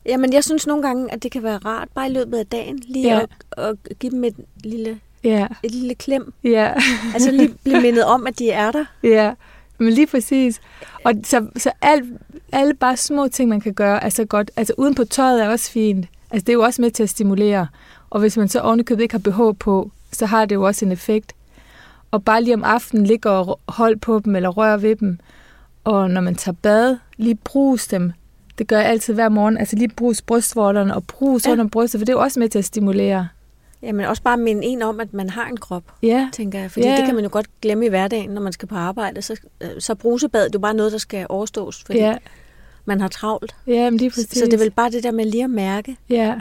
[0.07, 2.79] Jamen, jeg synes nogle gange, at det kan være rart, bare i løbet af dagen,
[2.89, 3.21] lige Ja.
[3.21, 6.33] at, at give dem et lille, Ja, et lille klem.
[6.45, 6.73] ja,
[7.15, 8.85] Altså lige blive mindet om, at de er der.
[9.03, 9.33] ja.
[9.79, 10.61] Men lige præcis.
[11.05, 12.05] Og så, så alt,
[12.53, 14.51] alle bare små ting, man kan gøre, er så godt.
[14.57, 16.07] Altså, uden på tøjet er også fint.
[16.31, 17.67] Altså, det er jo også med til at stimulere.
[18.11, 19.19] Og hvis man så ovenikøbet ikke har
[19.53, 21.33] BH på, så har det jo også en effekt.
[22.11, 25.19] Og bare lige om aftenen ligge og hold på dem, eller rør ved dem.
[25.85, 28.13] Og når man tager bad, lige brus dem.
[28.59, 29.59] Det gør jeg altid hver morgen.
[29.59, 31.51] Altså lige brus brystvorterne og brus Ja.
[31.51, 31.53] ja.
[31.53, 33.29] under brystet, for det er jo også med til at stimulere.
[33.83, 36.71] Jamen også bare minde en om, at man har en krop, Ja, tænker jeg.
[36.71, 36.97] Fordi Ja.
[36.97, 39.23] det kan man jo godt glemme i hverdagen, når man skal på arbejde.
[39.23, 42.17] Så, øh, så brusebad, det er jo bare noget, der skal overstås, fordi ja,
[42.85, 43.57] man har travlt.
[43.67, 44.39] ja, men lige præcis.
[44.39, 45.97] Så det er vel bare det der med lige at mærke.
[46.09, 46.35] Ja,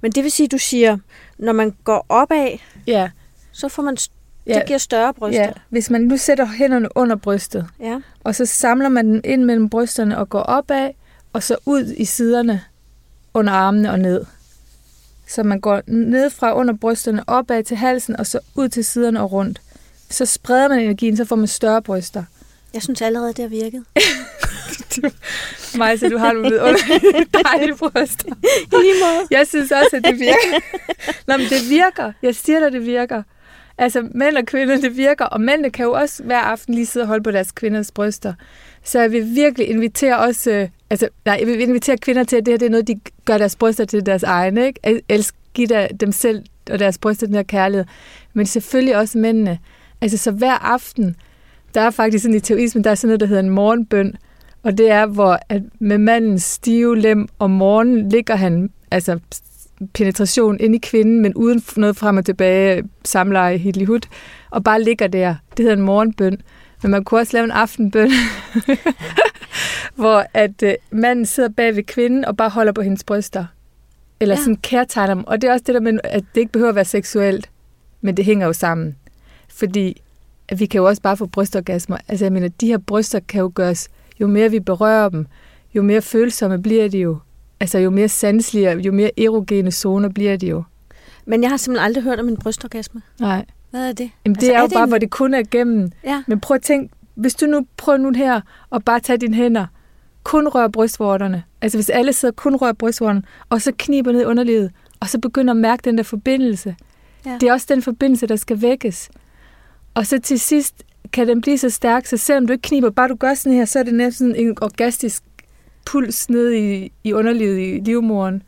[0.00, 0.98] Men det vil sige, du siger,
[1.38, 3.10] når man går opad, ja,
[3.52, 3.96] så får man,
[4.46, 4.54] ja.
[4.54, 5.42] det giver større bryster.
[5.42, 5.50] ja.
[5.68, 8.00] Hvis man nu sætter hænderne under brystet, ja.
[8.24, 10.90] og så samler man den ind mellem brysterne og går opad,
[11.32, 12.62] og så ud i siderne
[13.34, 14.24] under armene og ned.
[15.28, 19.20] Så man går ned fra under brysterne opad til halsen, og så ud til siderne
[19.20, 19.60] og rundt.
[20.10, 22.24] Så spreder man energien, så får man større bryster.
[22.74, 23.84] Jeg synes allerede, det har virket.
[25.78, 28.32] Majse, du har nogle vidunderlige dejlige bryster.
[29.30, 30.60] Jeg synes også, at det virker.
[31.26, 32.12] Nå, men det virker.
[32.22, 33.22] Jeg siger dig, det virker.
[33.78, 35.24] Altså, mænd og kvinder, det virker.
[35.24, 38.34] Og mændene kan jo også hver aften lige sidde og holde på deres kvinders bryster.
[38.84, 40.50] Så jeg vil virkelig invitere også...
[40.50, 43.00] Øh, altså, nej, jeg vil invitere kvinder til, at det her det er noget, de
[43.24, 44.66] gør deres bryster til deres egne.
[44.66, 44.80] Ikke?
[44.84, 47.84] El- Elsk, give der, dem selv og deres bryster den her kærlighed.
[48.34, 49.58] Men selvfølgelig også mændene.
[50.00, 51.16] Altså, så hver aften,
[51.74, 54.14] der er faktisk sådan i teorismen, der er sådan noget, der hedder en morgenbøn.
[54.68, 59.18] Og det er, hvor at med mandens stive lem om morgenen ligger han, altså
[59.92, 64.00] penetration ind i kvinden, men uden noget frem og tilbage, samleje, hitlig hud,
[64.50, 65.34] og bare ligger der.
[65.50, 66.40] Det hedder en morgenbøn.
[66.82, 68.10] Men man kunne også lave en aftenbøn,
[70.00, 73.44] hvor at øh, manden sidder bag ved kvinden og bare holder på hendes bryster.
[74.20, 74.40] Eller ja.
[74.40, 75.24] sådan kærtegner dem.
[75.24, 77.50] Og det er også det der med, at det ikke behøver at være seksuelt,
[78.00, 78.96] men det hænger jo sammen.
[79.48, 80.02] Fordi
[80.48, 81.96] at vi kan jo også bare få brystorgasmer.
[82.08, 83.88] Altså jeg mener, de her bryster kan jo gøres,
[84.20, 85.26] jo mere vi berører dem,
[85.74, 87.18] jo mere følsomme bliver de jo.
[87.60, 90.62] Altså jo mere sanselige, jo mere erogene zoner bliver de jo.
[91.26, 93.02] Men jeg har simpelthen aldrig hørt om en brystorgasme.
[93.20, 93.44] Nej.
[93.70, 94.10] Hvad er det?
[94.24, 95.90] Jamen, det Altså, er jo det bare, en- hvor det kun er gennem.
[96.04, 96.22] Ja.
[96.26, 99.66] Men prøv at tænke, hvis du nu prøver nu her og bare tage dine hænder,
[100.22, 101.42] kun rør brystvorterne.
[101.60, 105.18] Altså hvis alle sidder kun rører brystvorterne, og så kniber ned i underlivet, og så
[105.18, 106.76] begynder at mærke den der forbindelse.
[107.26, 107.36] Ja.
[107.40, 109.10] Det er også den forbindelse, der skal vækkes.
[109.94, 113.08] Og så til sidst kan den blive så stærk, så selvom du ikke kniber, bare
[113.08, 115.22] du gør sådan her, så er det næsten en orgastisk
[115.86, 118.42] puls ned i, i underlivet i livmoren.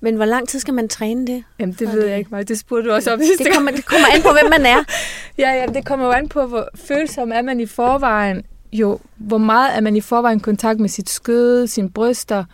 [0.00, 1.44] Men hvor lang tid skal man træne det?
[1.58, 2.48] Jamen, det ved det- jeg ikke meget.
[2.48, 4.84] Det spurgte du også om sidste Det kommer, det kommer an på, hvem man er.
[5.38, 8.42] Ja, ja, det kommer jo an på, hvor følsom er man i forvejen.
[8.72, 12.44] Jo, hvor meget er man i forvejen i kontakt med sit skøde, sine bryster.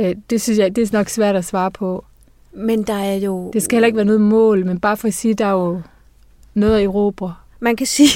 [0.00, 2.04] Øh, det synes jeg, det er nok svært at svare på.
[2.52, 3.50] Men der er jo...
[3.52, 5.80] Det skal heller ikke være noget mål, men bare for at sige, der er jo
[6.54, 7.34] noget at erobre.
[7.64, 8.08] Man kan sige,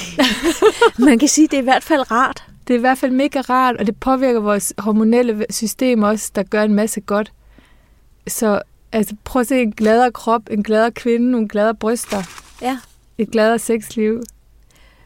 [1.07, 2.43] man kan sige, det er i hvert fald rart.
[2.67, 6.43] Det er i hvert fald mega rart, og det påvirker vores hormonelle system også, der
[6.43, 7.31] gør en masse godt.
[8.27, 12.23] Så altså, prøv at se en gladere krop, en gladere kvinde, nogle gladere bryster,
[12.61, 12.77] Ja.
[13.17, 14.23] et gladere sexliv.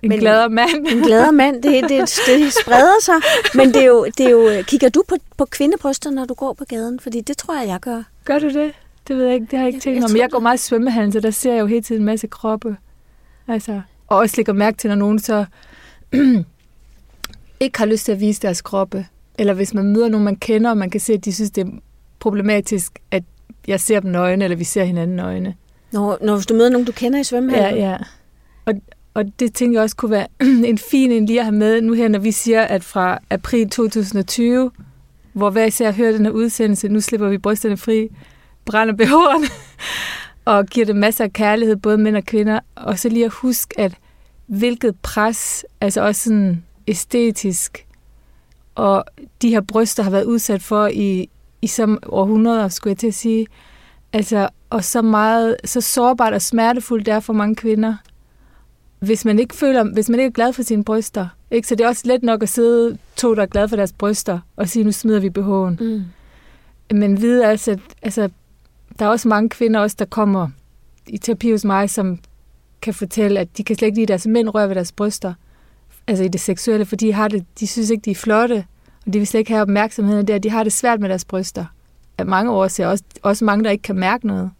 [0.01, 0.87] En Men- gladere mand.
[0.87, 3.15] En gladere mand, det, det, det spreder sig.
[3.53, 6.53] Men det er jo, det er jo kigger du på, på kvindebryster, når du går
[6.53, 6.99] på gaden?
[6.99, 8.03] Fordi det tror jeg, jeg gør.
[8.25, 8.71] Gør du det?
[9.07, 10.09] Det ved jeg ikke, det har jeg ikke Jeg- tænkt jeg om.
[10.09, 12.27] tror Jeg går meget i svømmehallen, så der ser jeg jo hele tiden en masse
[12.27, 12.77] kroppe.
[13.47, 13.81] Altså,
[14.13, 15.45] og også lægger mærke til, når nogen så
[17.59, 19.05] ikke har lyst til at vise deres kroppe.
[19.39, 21.67] Eller hvis man møder nogen, man kender, og man kan se, at de synes, det
[21.67, 21.71] er
[22.19, 23.23] problematisk, at
[23.67, 25.55] jeg ser dem nøgne, eller vi ser hinanden nøgne.
[25.91, 27.81] Når, når du møder nogen, du kender i Ja, svømmehallen.
[27.83, 27.97] ja.
[28.65, 28.73] Og,
[29.13, 30.27] og det tænker jeg også kunne være
[30.71, 33.69] en fin en lige at have med nu her, når vi siger, at fra april
[33.69, 34.71] 2020,
[35.33, 38.09] hvor hver især hører den her udsendelse, nu slipper vi brysterne fri,
[38.65, 39.47] brænder behårene,
[40.45, 42.59] og giver det masser af kærlighed, både mænd og kvinder.
[42.75, 43.97] Og så lige at huske, at
[44.45, 47.85] hvilket pres, altså også sådan æstetisk,
[48.75, 49.03] og
[49.41, 51.29] de her bryster har været udsat for i,
[51.61, 53.47] i så århundreder, skulle jeg til at sige.
[54.13, 57.95] Altså, og så meget, så sårbart og smertefuldt det er for mange kvinder,
[58.99, 61.27] hvis man ikke føler, hvis man ikke er glad for sine bryster.
[61.51, 61.67] Ikke?
[61.67, 64.39] Så det er også let nok at sidde to, der er glade for deres bryster,
[64.55, 65.83] og sige, nu smider vi BH'en.
[65.83, 66.03] Mm.
[66.97, 68.29] Men vide altså, at altså,
[68.99, 70.49] der er også mange kvinder, også, der kommer
[71.07, 72.19] i terapi hos mig, som
[72.83, 75.33] kan fortælle, at de kan slet ikke lide, at deres mænd rører ved deres bryster.
[76.07, 78.65] Altså i det seksuelle, for de, har det, de synes ikke, de er flotte,
[79.05, 80.37] og de vil slet ikke have opmærksomheden der.
[80.37, 81.65] De har det svært med deres bryster.
[82.17, 82.89] Af mange årsager.
[82.89, 84.51] Også, også mange, der ikke kan mærke noget.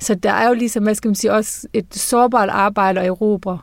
[0.00, 3.58] Så der er jo ligesom, hvad skal man sige, også et sårbart arbejde at erobre.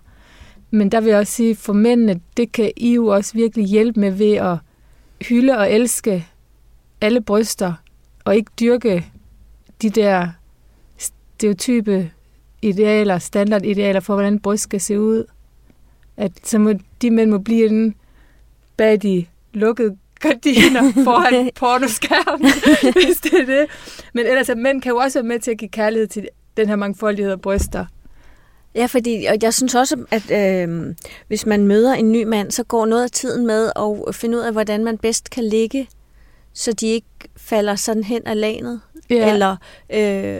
[0.72, 4.00] Men der vil jeg også sige, for mændene, det kan I jo også virkelig hjælpe
[4.00, 4.58] med ved at
[5.28, 6.28] hylde og elske
[7.02, 7.74] alle bryster,
[8.26, 9.06] og ikke dyrke
[9.82, 10.28] de der
[10.98, 12.12] stereotype
[12.64, 15.26] idealer, standardidealer for, hvordan bryst skal se ud.
[16.18, 17.94] At så må, de mænd må blive inde
[18.78, 22.52] bag de lukkede gardiner foran pornoskærmen,
[23.06, 23.66] hvis det er det.
[24.14, 26.68] Men ellers, at mænd kan jo også være med til at give kærlighed til den
[26.68, 27.86] her mangfoldighed af bryster.
[28.76, 30.96] Ja, fordi og jeg synes også, at øh,
[31.28, 33.72] hvis man møder en ny mand, så går noget af tiden med
[34.08, 35.88] at finde ud af, hvordan man bedst kan ligge,
[36.54, 39.34] så de ikke falder sådan hen af lanet, Ja.
[39.34, 39.52] eller,
[39.94, 40.40] øh,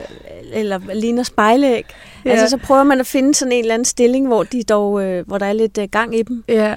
[0.54, 1.86] eller ligner spejlæg.
[2.26, 2.30] Ja.
[2.30, 5.28] Altså, så prøver man at finde sådan en eller anden stilling, hvor, de dog, øh,
[5.28, 6.44] hvor der er lidt øh, gang i dem.
[6.48, 6.76] Ja.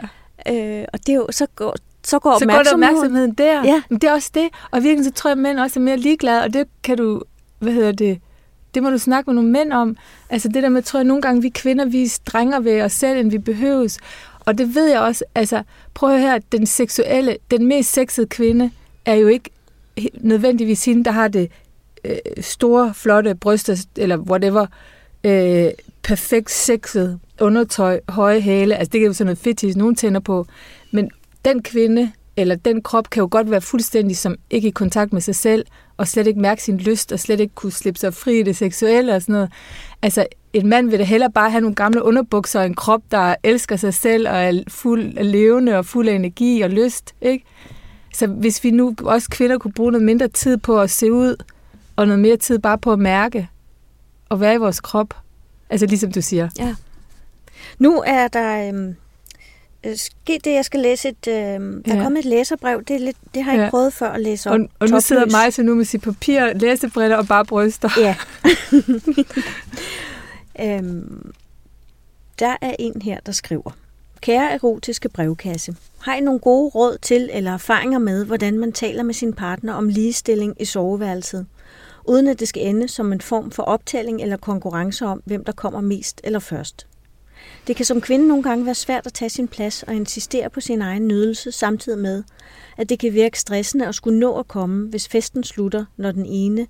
[0.48, 2.84] Øh, og det er jo, så går, så går Så går der opmærksomheden.
[2.84, 3.64] opmærksomheden der.
[3.64, 3.82] Ja.
[3.88, 4.48] Men det er også det.
[4.70, 7.22] Og virkelig så tror jeg, at mænd også er mere ligeglade, og det kan du,
[7.58, 8.18] hvad hedder det,
[8.74, 9.96] det må du snakke med nogle mænd om.
[10.30, 12.92] Altså det der med, tror jeg, nogle gange vi kvinder, vi er strengere ved os
[12.92, 13.98] selv, end vi behøves.
[14.40, 15.62] Og det ved jeg også, altså
[15.94, 18.70] prøv at den seksuelle, den mest sexede kvinde,
[19.06, 19.50] er jo ikke
[20.20, 21.50] nødvendigvis hende, der har det
[22.08, 24.66] øh, store, flotte bryster, eller whatever,
[25.24, 25.70] øh,
[26.02, 30.46] perfekt sexet undertøj, høje hæle, altså det kan jo sådan noget fetish, nogen tænder på,
[30.92, 31.10] men
[31.44, 35.20] den kvinde, eller den krop, kan jo godt være fuldstændig som ikke i kontakt med
[35.20, 35.66] sig selv,
[35.96, 38.56] og slet ikke mærke sin lyst, og slet ikke kunne slippe sig fri i det
[38.56, 39.52] seksuelle og sådan noget.
[40.02, 43.34] Altså, en mand vil da hellere bare have nogle gamle underbukser og en krop, der
[43.42, 47.44] elsker sig selv og er fuld af levende og fuld af energi og lyst, ikke?
[48.12, 51.36] Så hvis vi nu også kvinder kunne bruge noget mindre tid på at se ud,
[51.96, 53.48] og noget mere tid bare på at mærke,
[54.28, 55.14] og være i vores krop,
[55.70, 56.48] altså ligesom du siger.
[56.58, 56.74] Ja.
[57.78, 58.94] Nu er der øhm,
[59.84, 61.28] øh, sket det, jeg skal læse et...
[61.28, 62.02] Øhm, der er Ja.
[62.02, 62.82] kommet et læserbrev.
[62.84, 63.64] Det, er lidt, det har jeg Ja.
[63.64, 64.60] ikke prøvet før at læse op.
[64.60, 67.88] Og, og nu sidder mig så nu med sit papir, læsebriller og bare bryster.
[67.98, 68.16] Ja.
[70.78, 71.32] øhm,
[72.38, 73.70] der er en her, der skriver.
[74.20, 79.02] Kære erotiske brevkasse, har I nogle gode råd til eller erfaringer med, hvordan man taler
[79.02, 81.46] med sin partner om ligestilling i soveværelset,
[82.08, 85.52] uden at det skal ende som en form for optælling eller konkurrence om, hvem der
[85.52, 86.86] kommer mest eller først?
[87.66, 90.60] Det kan som kvinde nogle gange være svært at tage sin plads og insistere på
[90.60, 92.24] sin egen nydelse, samtidig med,
[92.76, 96.26] at det kan virke stressende at skulle nå at komme, hvis festen slutter, når den
[96.26, 96.66] ene,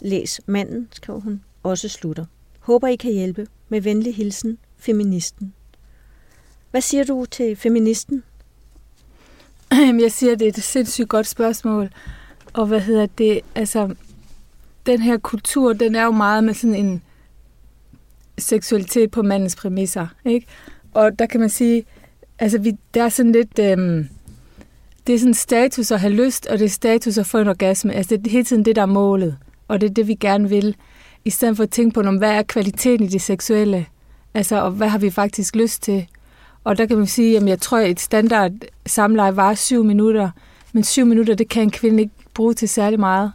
[0.00, 2.24] læs manden, skrev hun, også slutter.
[2.60, 3.46] Håber I kan hjælpe.
[3.68, 5.54] Med venlig hilsen, feministen.
[6.70, 8.22] Hvad siger du til feministen?
[10.00, 11.90] Jeg siger, det er et sindssygt godt spørgsmål.
[12.52, 13.40] Og hvad hedder det?
[13.54, 13.94] Altså,
[14.86, 17.02] den her kultur, den er jo meget med sådan en
[18.38, 20.46] seksualitet på mandens præmisser, ikke?
[20.94, 21.84] Og der kan man sige,
[22.38, 23.58] altså, vi, der er sådan lidt...
[23.58, 24.08] Øhm,
[25.06, 27.92] det er sådan status at have lyst, og det er status at få en orgasme.
[27.92, 29.36] Altså, det er hele tiden det, der er målet.
[29.68, 30.76] Og det er det, vi gerne vil.
[31.24, 33.86] I stedet for at tænke på, hvad er kvaliteten i det seksuelle?
[34.34, 36.06] Altså, og hvad har vi faktisk lyst til?
[36.64, 38.52] Og der kan man sige, at jeg tror, at et standard
[38.86, 40.30] samleje var syv minutter,
[40.72, 43.32] men syv minutter, det kan en kvinde ikke bruge til særlig meget.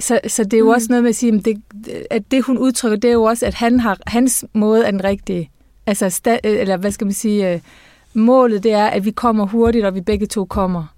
[0.00, 0.70] Så, så det er jo mm.
[0.70, 1.62] også noget med at sige, at det,
[2.10, 5.04] at det, hun udtrykker, det er jo også, at han har, hans måde er den
[5.04, 5.50] rigtige.
[5.86, 7.60] Altså, sta, eller hvad skal man sige, øh,
[8.14, 10.94] målet det er, at vi kommer hurtigt, og vi begge to kommer.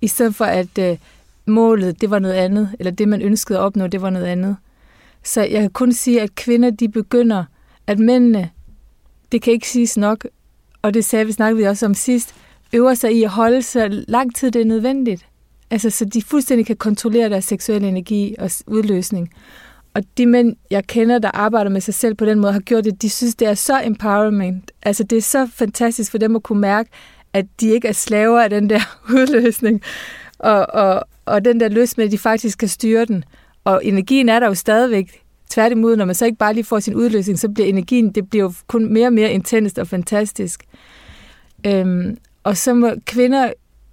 [0.00, 0.96] I stedet for, at øh,
[1.46, 4.56] målet, det var noget andet, eller det, man ønskede at opnå, det var noget andet.
[5.22, 7.44] Så jeg kan kun sige, at kvinder, de begynder,
[7.86, 8.50] at mændene,
[9.32, 10.26] det kan ikke siges nok,
[10.82, 12.34] og det sagde vi, snakkede vi også om sidst,
[12.72, 15.26] øver sig i at holde så lang tid det er nødvendigt.
[15.72, 19.30] Altså, så de fuldstændig kan kontrollere deres seksuelle energi og udløsning.
[19.94, 22.84] Og de mænd, jeg kender, der arbejder med sig selv på den måde, har gjort
[22.84, 24.70] det, de synes, det er så empowerment.
[24.82, 26.90] Altså, det er så fantastisk for dem at kunne mærke,
[27.32, 28.80] at de ikke er slaver af den der
[29.16, 29.82] udløsning,
[30.38, 33.24] og, og, og den der lyst med, at de faktisk kan styre den.
[33.64, 35.22] Og energien er der jo stadigvæk.
[35.50, 38.44] Tværtimod, når man så ikke bare lige får sin udløsning, så bliver energien, det bliver
[38.44, 40.64] jo kun mere og mere intenst og fantastisk.
[41.66, 43.52] Øhm, og så må kvinder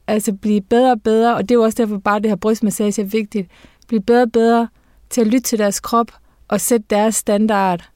[0.09, 3.01] altså blive bedre og bedre, og det er jo også derfor bare det her brystmassage
[3.01, 3.51] er vigtigt,
[3.87, 4.67] blive bedre og bedre
[5.09, 6.11] til at lytte til deres krop
[6.47, 7.89] og sætte deres standard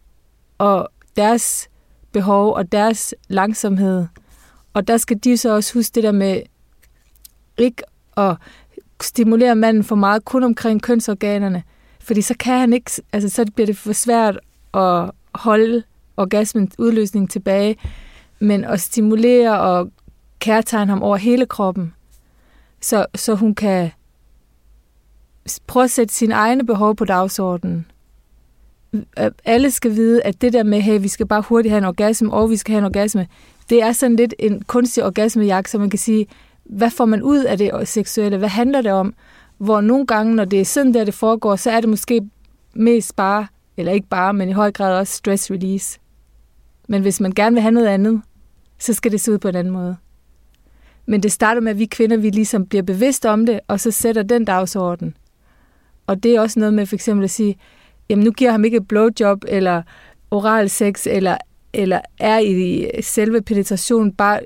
[0.57, 1.69] og deres
[2.11, 4.05] behov og deres langsomhed.
[4.73, 6.41] Og der skal de så også huske det der med
[7.57, 7.83] ikke
[8.17, 8.35] at
[9.01, 11.63] stimulere manden for meget kun omkring kønsorganerne,
[11.99, 14.39] fordi så kan han ikke, altså så bliver det for svært
[14.73, 15.83] at holde
[16.17, 17.77] orgasmen udløsning tilbage,
[18.39, 19.91] men at stimulere og
[20.39, 21.93] kærtegne ham over hele kroppen,
[22.83, 23.91] så, så hun kan
[25.67, 27.85] prøve at sætte sine egne behov på dagsordenen.
[28.93, 31.85] Øh, alle skal vide, at det der med, hey, vi skal bare hurtigt have en
[31.85, 33.27] orgasme, og vi skal have en orgasme,
[33.69, 36.27] det er sådan lidt en kunstig orgasmejagt, så man kan sige,
[36.63, 38.37] hvad får man ud af det seksuelle?
[38.37, 39.13] Hvad handler det om?
[39.57, 42.29] Hvor nogle gange, når det er sådan der, det foregår, så er det måske
[42.73, 45.99] mest bare, eller ikke bare, men i høj grad også stress release.
[46.87, 48.21] Men hvis man gerne vil have noget andet,
[48.79, 49.95] så skal det se ud på en anden måde.
[51.05, 53.91] Men det starter med, at vi kvinder, vi ligesom bliver bevidste om det, og så
[53.91, 55.15] sætter den dagsorden.
[56.07, 57.55] Og det er også noget med for eksempel at sige,
[58.09, 59.81] jamen nu giver ham ikke et blowjob, eller
[60.31, 61.37] oral sex, eller,
[61.73, 64.39] eller er i selve penetrationen bare,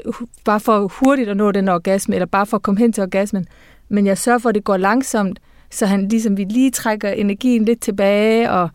[0.45, 3.45] bare for hurtigt at nå den orgasme, eller bare for at komme hen til orgasmen.
[3.89, 5.39] Men jeg sørger for, at det går langsomt,
[5.71, 8.69] så han ligesom vi lige trækker energien lidt tilbage, og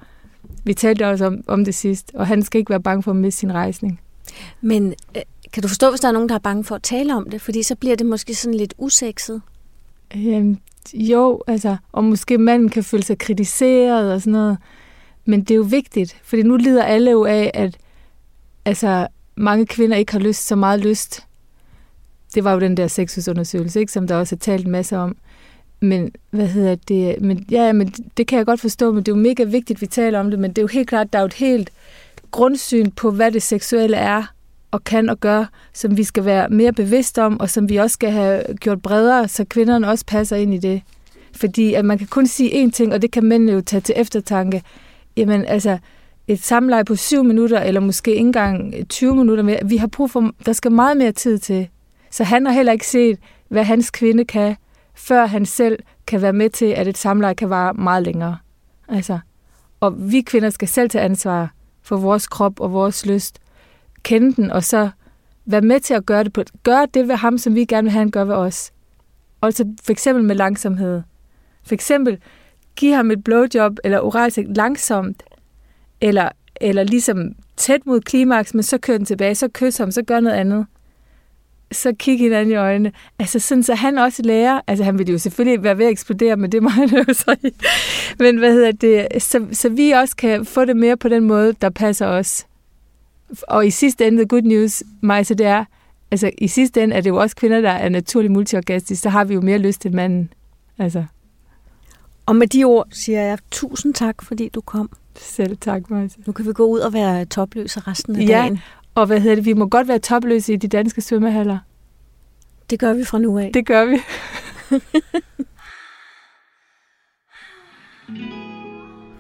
[0.65, 3.17] vi talte også om, om det sidst, og han skal ikke være bange for at
[3.17, 4.01] miste sin rejsning.
[4.61, 7.15] Men øh, kan du forstå, hvis der er nogen, der er bange for at tale
[7.15, 7.41] om det?
[7.41, 9.43] Fordi så bliver det måske sådan lidt usekset.
[10.17, 10.59] Øhm,
[10.95, 14.59] jo, altså, og måske manden kan føle sig kritiseret og sådan noget.
[15.25, 17.79] Men det er jo vigtigt, fordi nu lider alle jo af, at
[18.65, 21.27] altså, mange kvinder ikke har lyst så meget lyst.
[22.35, 25.17] Det var jo den der sexusundersøgelse, ikke, som der også er talt en masse om.
[25.81, 27.21] Men hvad hedder det?
[27.21, 29.81] Men, ja, men det kan jeg godt forstå, men det er jo mega vigtigt, at
[29.81, 30.39] vi taler om det.
[30.39, 31.71] Men det er jo helt klart, der er jo et helt
[32.31, 34.33] grundsyn på, hvad det seksuelle er
[34.73, 37.95] og kan og gør, som vi skal være mere bevidste om, og som vi også
[37.95, 40.83] skal have gjort bredere, så kvinderne også passer ind i det.
[41.33, 43.95] Fordi at man kan kun sige én ting, og det kan mændene jo tage til
[43.99, 44.63] eftertanke.
[45.17, 45.79] Jamen altså,
[46.29, 50.11] et samleje på syv minutter, eller måske ikke engang 20 minutter mere, vi har brug
[50.11, 51.69] for, der skal meget mere tid til.
[52.11, 54.57] Så han har heller ikke set, hvad hans kvinde kan,
[54.95, 58.37] før han selv kan være med til, at et samleje kan vare meget længere.
[58.89, 59.19] Altså,
[59.81, 63.39] og vi kvinder skal selv tage ansvar for vores krop og vores lyst,
[64.03, 64.91] kende den, og så
[65.47, 67.93] være med til at gøre det, på, gøre det ved ham, som vi gerne vil
[67.93, 68.73] have, han gør ved os.
[69.41, 71.03] Og så for eksempel med langsomhed.
[71.65, 72.19] For eksempel,
[72.77, 75.23] give ham et blowjob eller oralsex langsomt,
[76.01, 76.29] eller,
[76.61, 80.21] eller ligesom tæt mod klimaks, men så kører den tilbage, så kys ham, så gør
[80.21, 80.67] noget andet.
[81.73, 82.93] Så kig hinanden i øjnene.
[83.19, 86.37] Altså sådan, så han også lærer, altså han vil jo selvfølgelig være ved at eksplodere,
[86.37, 87.37] men det må han jo så
[88.19, 91.53] Men hvad hedder det, så, så vi også kan få det mere på den måde,
[91.53, 92.47] der passer os.
[93.49, 95.65] Og i sidste ende, the good news, Majse, det er,
[96.11, 99.25] altså i sidste ende er det jo også kvinder, der er naturligt multiorgastisk, så har
[99.25, 100.33] vi jo mere lyst til manden.
[100.79, 101.05] Altså.
[102.27, 104.91] Og med de ord siger jeg tusind tak, fordi du kom.
[105.17, 106.19] Selv tak, Majse.
[106.27, 108.59] Nu kan vi gå ud og være topløse resten af ja, dagen.
[108.95, 111.59] og hvad hedder det, vi må godt være topløse i de danske svømmehaller.
[112.71, 113.51] Det gør vi fra nu af.
[113.55, 113.99] Det gør vi.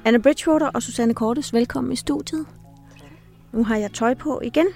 [0.04, 2.46] Anna Bridgewater og Susanne Kortes, velkommen i studiet.
[3.52, 4.66] Nu har jeg tøj på igen.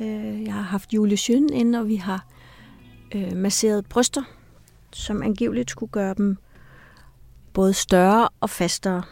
[0.00, 2.26] Øh, jeg har haft Julie Sjøen inde, og vi har
[3.14, 4.22] øh, masseret bryster,
[4.92, 6.36] som angiveligt skulle gøre dem
[7.52, 9.02] både større og fastere.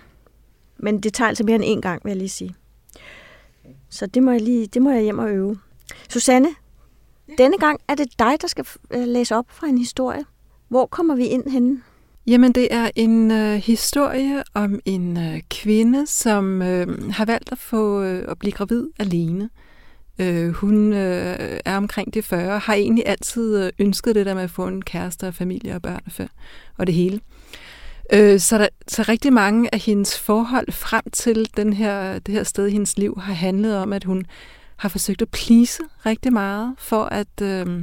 [0.76, 2.54] Men det tager altså mere end én gang, vil jeg lige sige.
[3.88, 5.58] Så det må jeg, lige, det må jeg hjem og øve.
[6.08, 6.48] Susanne,
[7.28, 7.34] ja.
[7.38, 10.24] denne gang er det dig, der skal øh, læse op fra en historie.
[10.68, 11.82] Hvor kommer vi ind henne?
[12.28, 17.58] Jamen, det er en øh, historie om en øh, kvinde, som øh, har valgt at
[17.58, 19.50] få øh, at blive gravid alene.
[20.18, 24.42] Øh, hun øh, er omkring de 40, har egentlig altid øh, ønsket det der med
[24.42, 26.28] at få en kæreste og familie og børn og,
[26.78, 27.20] og det hele.
[28.12, 32.42] Øh, så, der, så rigtig mange af hendes forhold frem til den her, det her
[32.42, 34.26] sted i hendes liv har handlet om, at hun
[34.76, 37.42] har forsøgt at plise rigtig meget for at...
[37.42, 37.82] Øh,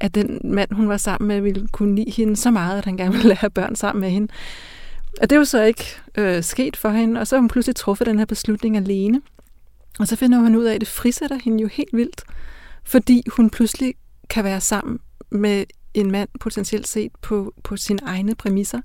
[0.00, 2.96] at den mand, hun var sammen med, ville kunne lide hende så meget, at han
[2.96, 4.32] gerne ville have børn sammen med hende.
[5.20, 5.84] Og det er jo så ikke
[6.18, 9.20] øh, sket for hende, og så har hun pludselig truffet den her beslutning alene.
[9.98, 12.22] Og så finder hun ud af, at det frisætter hende jo helt vildt.
[12.84, 13.94] fordi hun pludselig
[14.30, 14.98] kan være sammen
[15.30, 18.80] med en mand potentielt set på, på sine egne præmisser.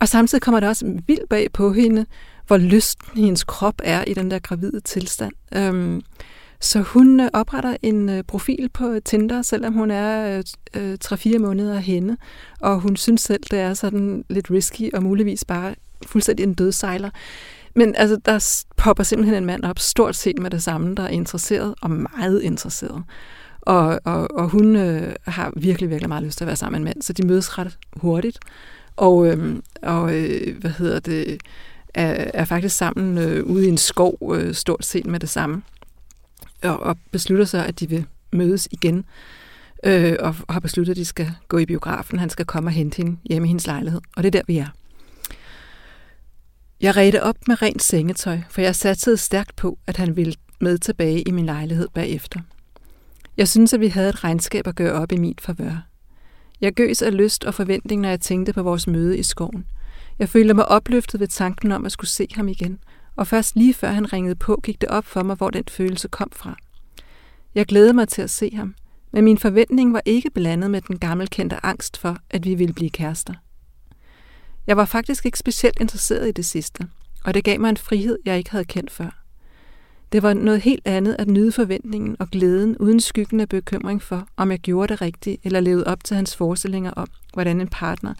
[0.00, 2.06] Og samtidig kommer det også vildt bag på hende,
[2.46, 5.32] hvor lysten hendes krop er i den der gravide tilstand.
[5.54, 6.02] Øhm,
[6.60, 10.42] så hun øh, opretter en øh, profil på Tinder, selvom hun er
[10.76, 12.16] øh, 3-4 måneder henne,
[12.60, 15.74] og hun synes selv, det er sådan lidt risky og muligvis bare
[16.06, 17.10] fuldstændig en dødsejler.
[17.76, 21.08] Men altså, der popper simpelthen en mand op, stort set med det samme, der er
[21.08, 23.02] interesseret og meget interesseret.
[23.60, 26.90] Og, og, og hun øh, har virkelig, virkelig meget lyst til at være sammen med
[26.90, 28.38] en mand, så de mødes ret hurtigt.
[28.96, 31.40] Og, øh, og øh, hvad hedder det,
[31.94, 35.62] er, er faktisk sammen øh, ude i en skov, øh, stort set med det samme.
[36.64, 39.04] Og, og beslutter sig, at de vil mødes igen.
[39.84, 42.18] Øh, og har besluttet, at de skal gå i biografen.
[42.18, 44.00] Han skal komme og hente hende hjemme i hendes lejlighed.
[44.16, 44.66] Og det er der, vi er.
[46.80, 50.78] Jeg redte op med rent sengetøj, for jeg satsede stærkt på, at han ville med
[50.78, 52.40] tilbage i min lejlighed bagefter.
[53.36, 55.86] Jeg synes, at vi havde et regnskab at gøre op i mit favør.
[56.60, 59.64] Jeg gøs af lyst og forventning, når jeg tænkte på vores møde i skoven.
[60.18, 62.78] Jeg følte mig opløftet ved tanken om at skulle se ham igen,
[63.16, 66.08] og først lige før han ringede på, gik det op for mig, hvor den følelse
[66.08, 66.56] kom fra.
[67.54, 68.74] Jeg glædede mig til at se ham,
[69.12, 72.90] men min forventning var ikke blandet med den gammelkendte angst for, at vi ville blive
[72.90, 73.34] kærester.
[74.66, 76.88] Jeg var faktisk ikke specielt interesseret i det sidste,
[77.24, 79.24] og det gav mig en frihed, jeg ikke havde kendt før.
[80.12, 84.28] Det var noget helt andet at nyde forventningen og glæden uden skyggen af bekymring for,
[84.36, 88.14] om jeg gjorde det rigtigt eller levede op til hans forestillinger om, hvordan en partner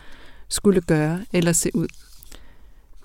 [0.49, 1.89] skulle gøre eller se ud.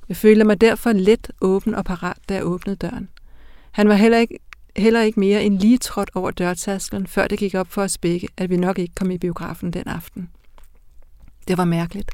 [0.10, 3.10] Jeg følte mig derfor let åben og parat, da jeg åbnede døren.
[3.72, 4.40] Han var heller ikke,
[4.76, 8.28] heller ikke mere end lige trådt over dørtasklen, før det gik op for os begge,
[8.38, 10.30] at vi nok ikke kom i biografen den aften.
[11.48, 12.12] Det var mærkeligt,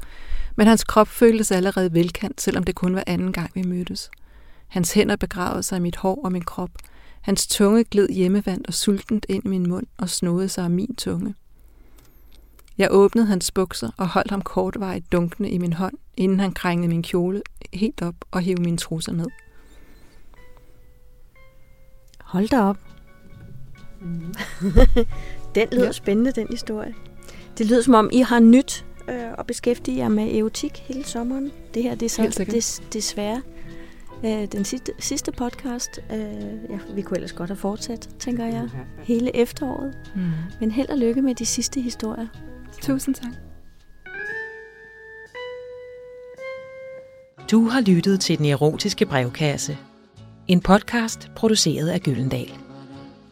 [0.56, 4.12] men hans krop føltes allerede velkendt, selvom det kun var anden gang, vi mødtes.
[4.68, 6.70] Hans hænder begravede sig i mit hår og min krop.
[7.22, 10.96] Hans tunge gled hjemmevandt og sultent ind i min mund og snodede sig af min
[10.96, 11.36] tunge.
[12.78, 16.88] Jeg åbnede hans bukser og holdt ham kortvarigt dunkende i min hånd, inden han krængede
[16.88, 17.41] min kjole
[17.73, 19.28] helt op og hævde mine trusser ned.
[22.21, 22.78] Hold da op.
[24.01, 24.34] Mm.
[25.55, 25.91] den lyder ja.
[25.91, 26.93] spændende, den historie.
[27.57, 31.51] Det lyder som om, I har nyt øh, at beskæftige jer med erotik hele sommeren.
[31.73, 33.41] Det her det er så des, desværre
[34.26, 35.99] øh, den sidste, sidste podcast.
[36.13, 36.19] Øh,
[36.69, 38.69] ja, vi kunne ellers godt have fortsat, tænker jeg,
[39.03, 39.97] hele efteråret.
[40.15, 40.21] Mm.
[40.59, 42.28] Men held og lykke med de sidste historier.
[42.82, 43.32] Tusind tak.
[47.51, 49.78] Du har lyttet til Den Erotiske Brevkasse.
[50.47, 52.51] En podcast produceret af Gyldendal.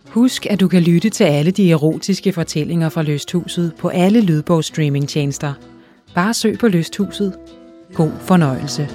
[0.07, 5.53] Husk, at du kan lytte til alle de erotiske fortællinger fra Lysthuset på alle lydbogsstreamingtjenester.
[6.15, 7.39] Bare søg på Lysthuset.
[7.93, 8.89] God fornøjelse.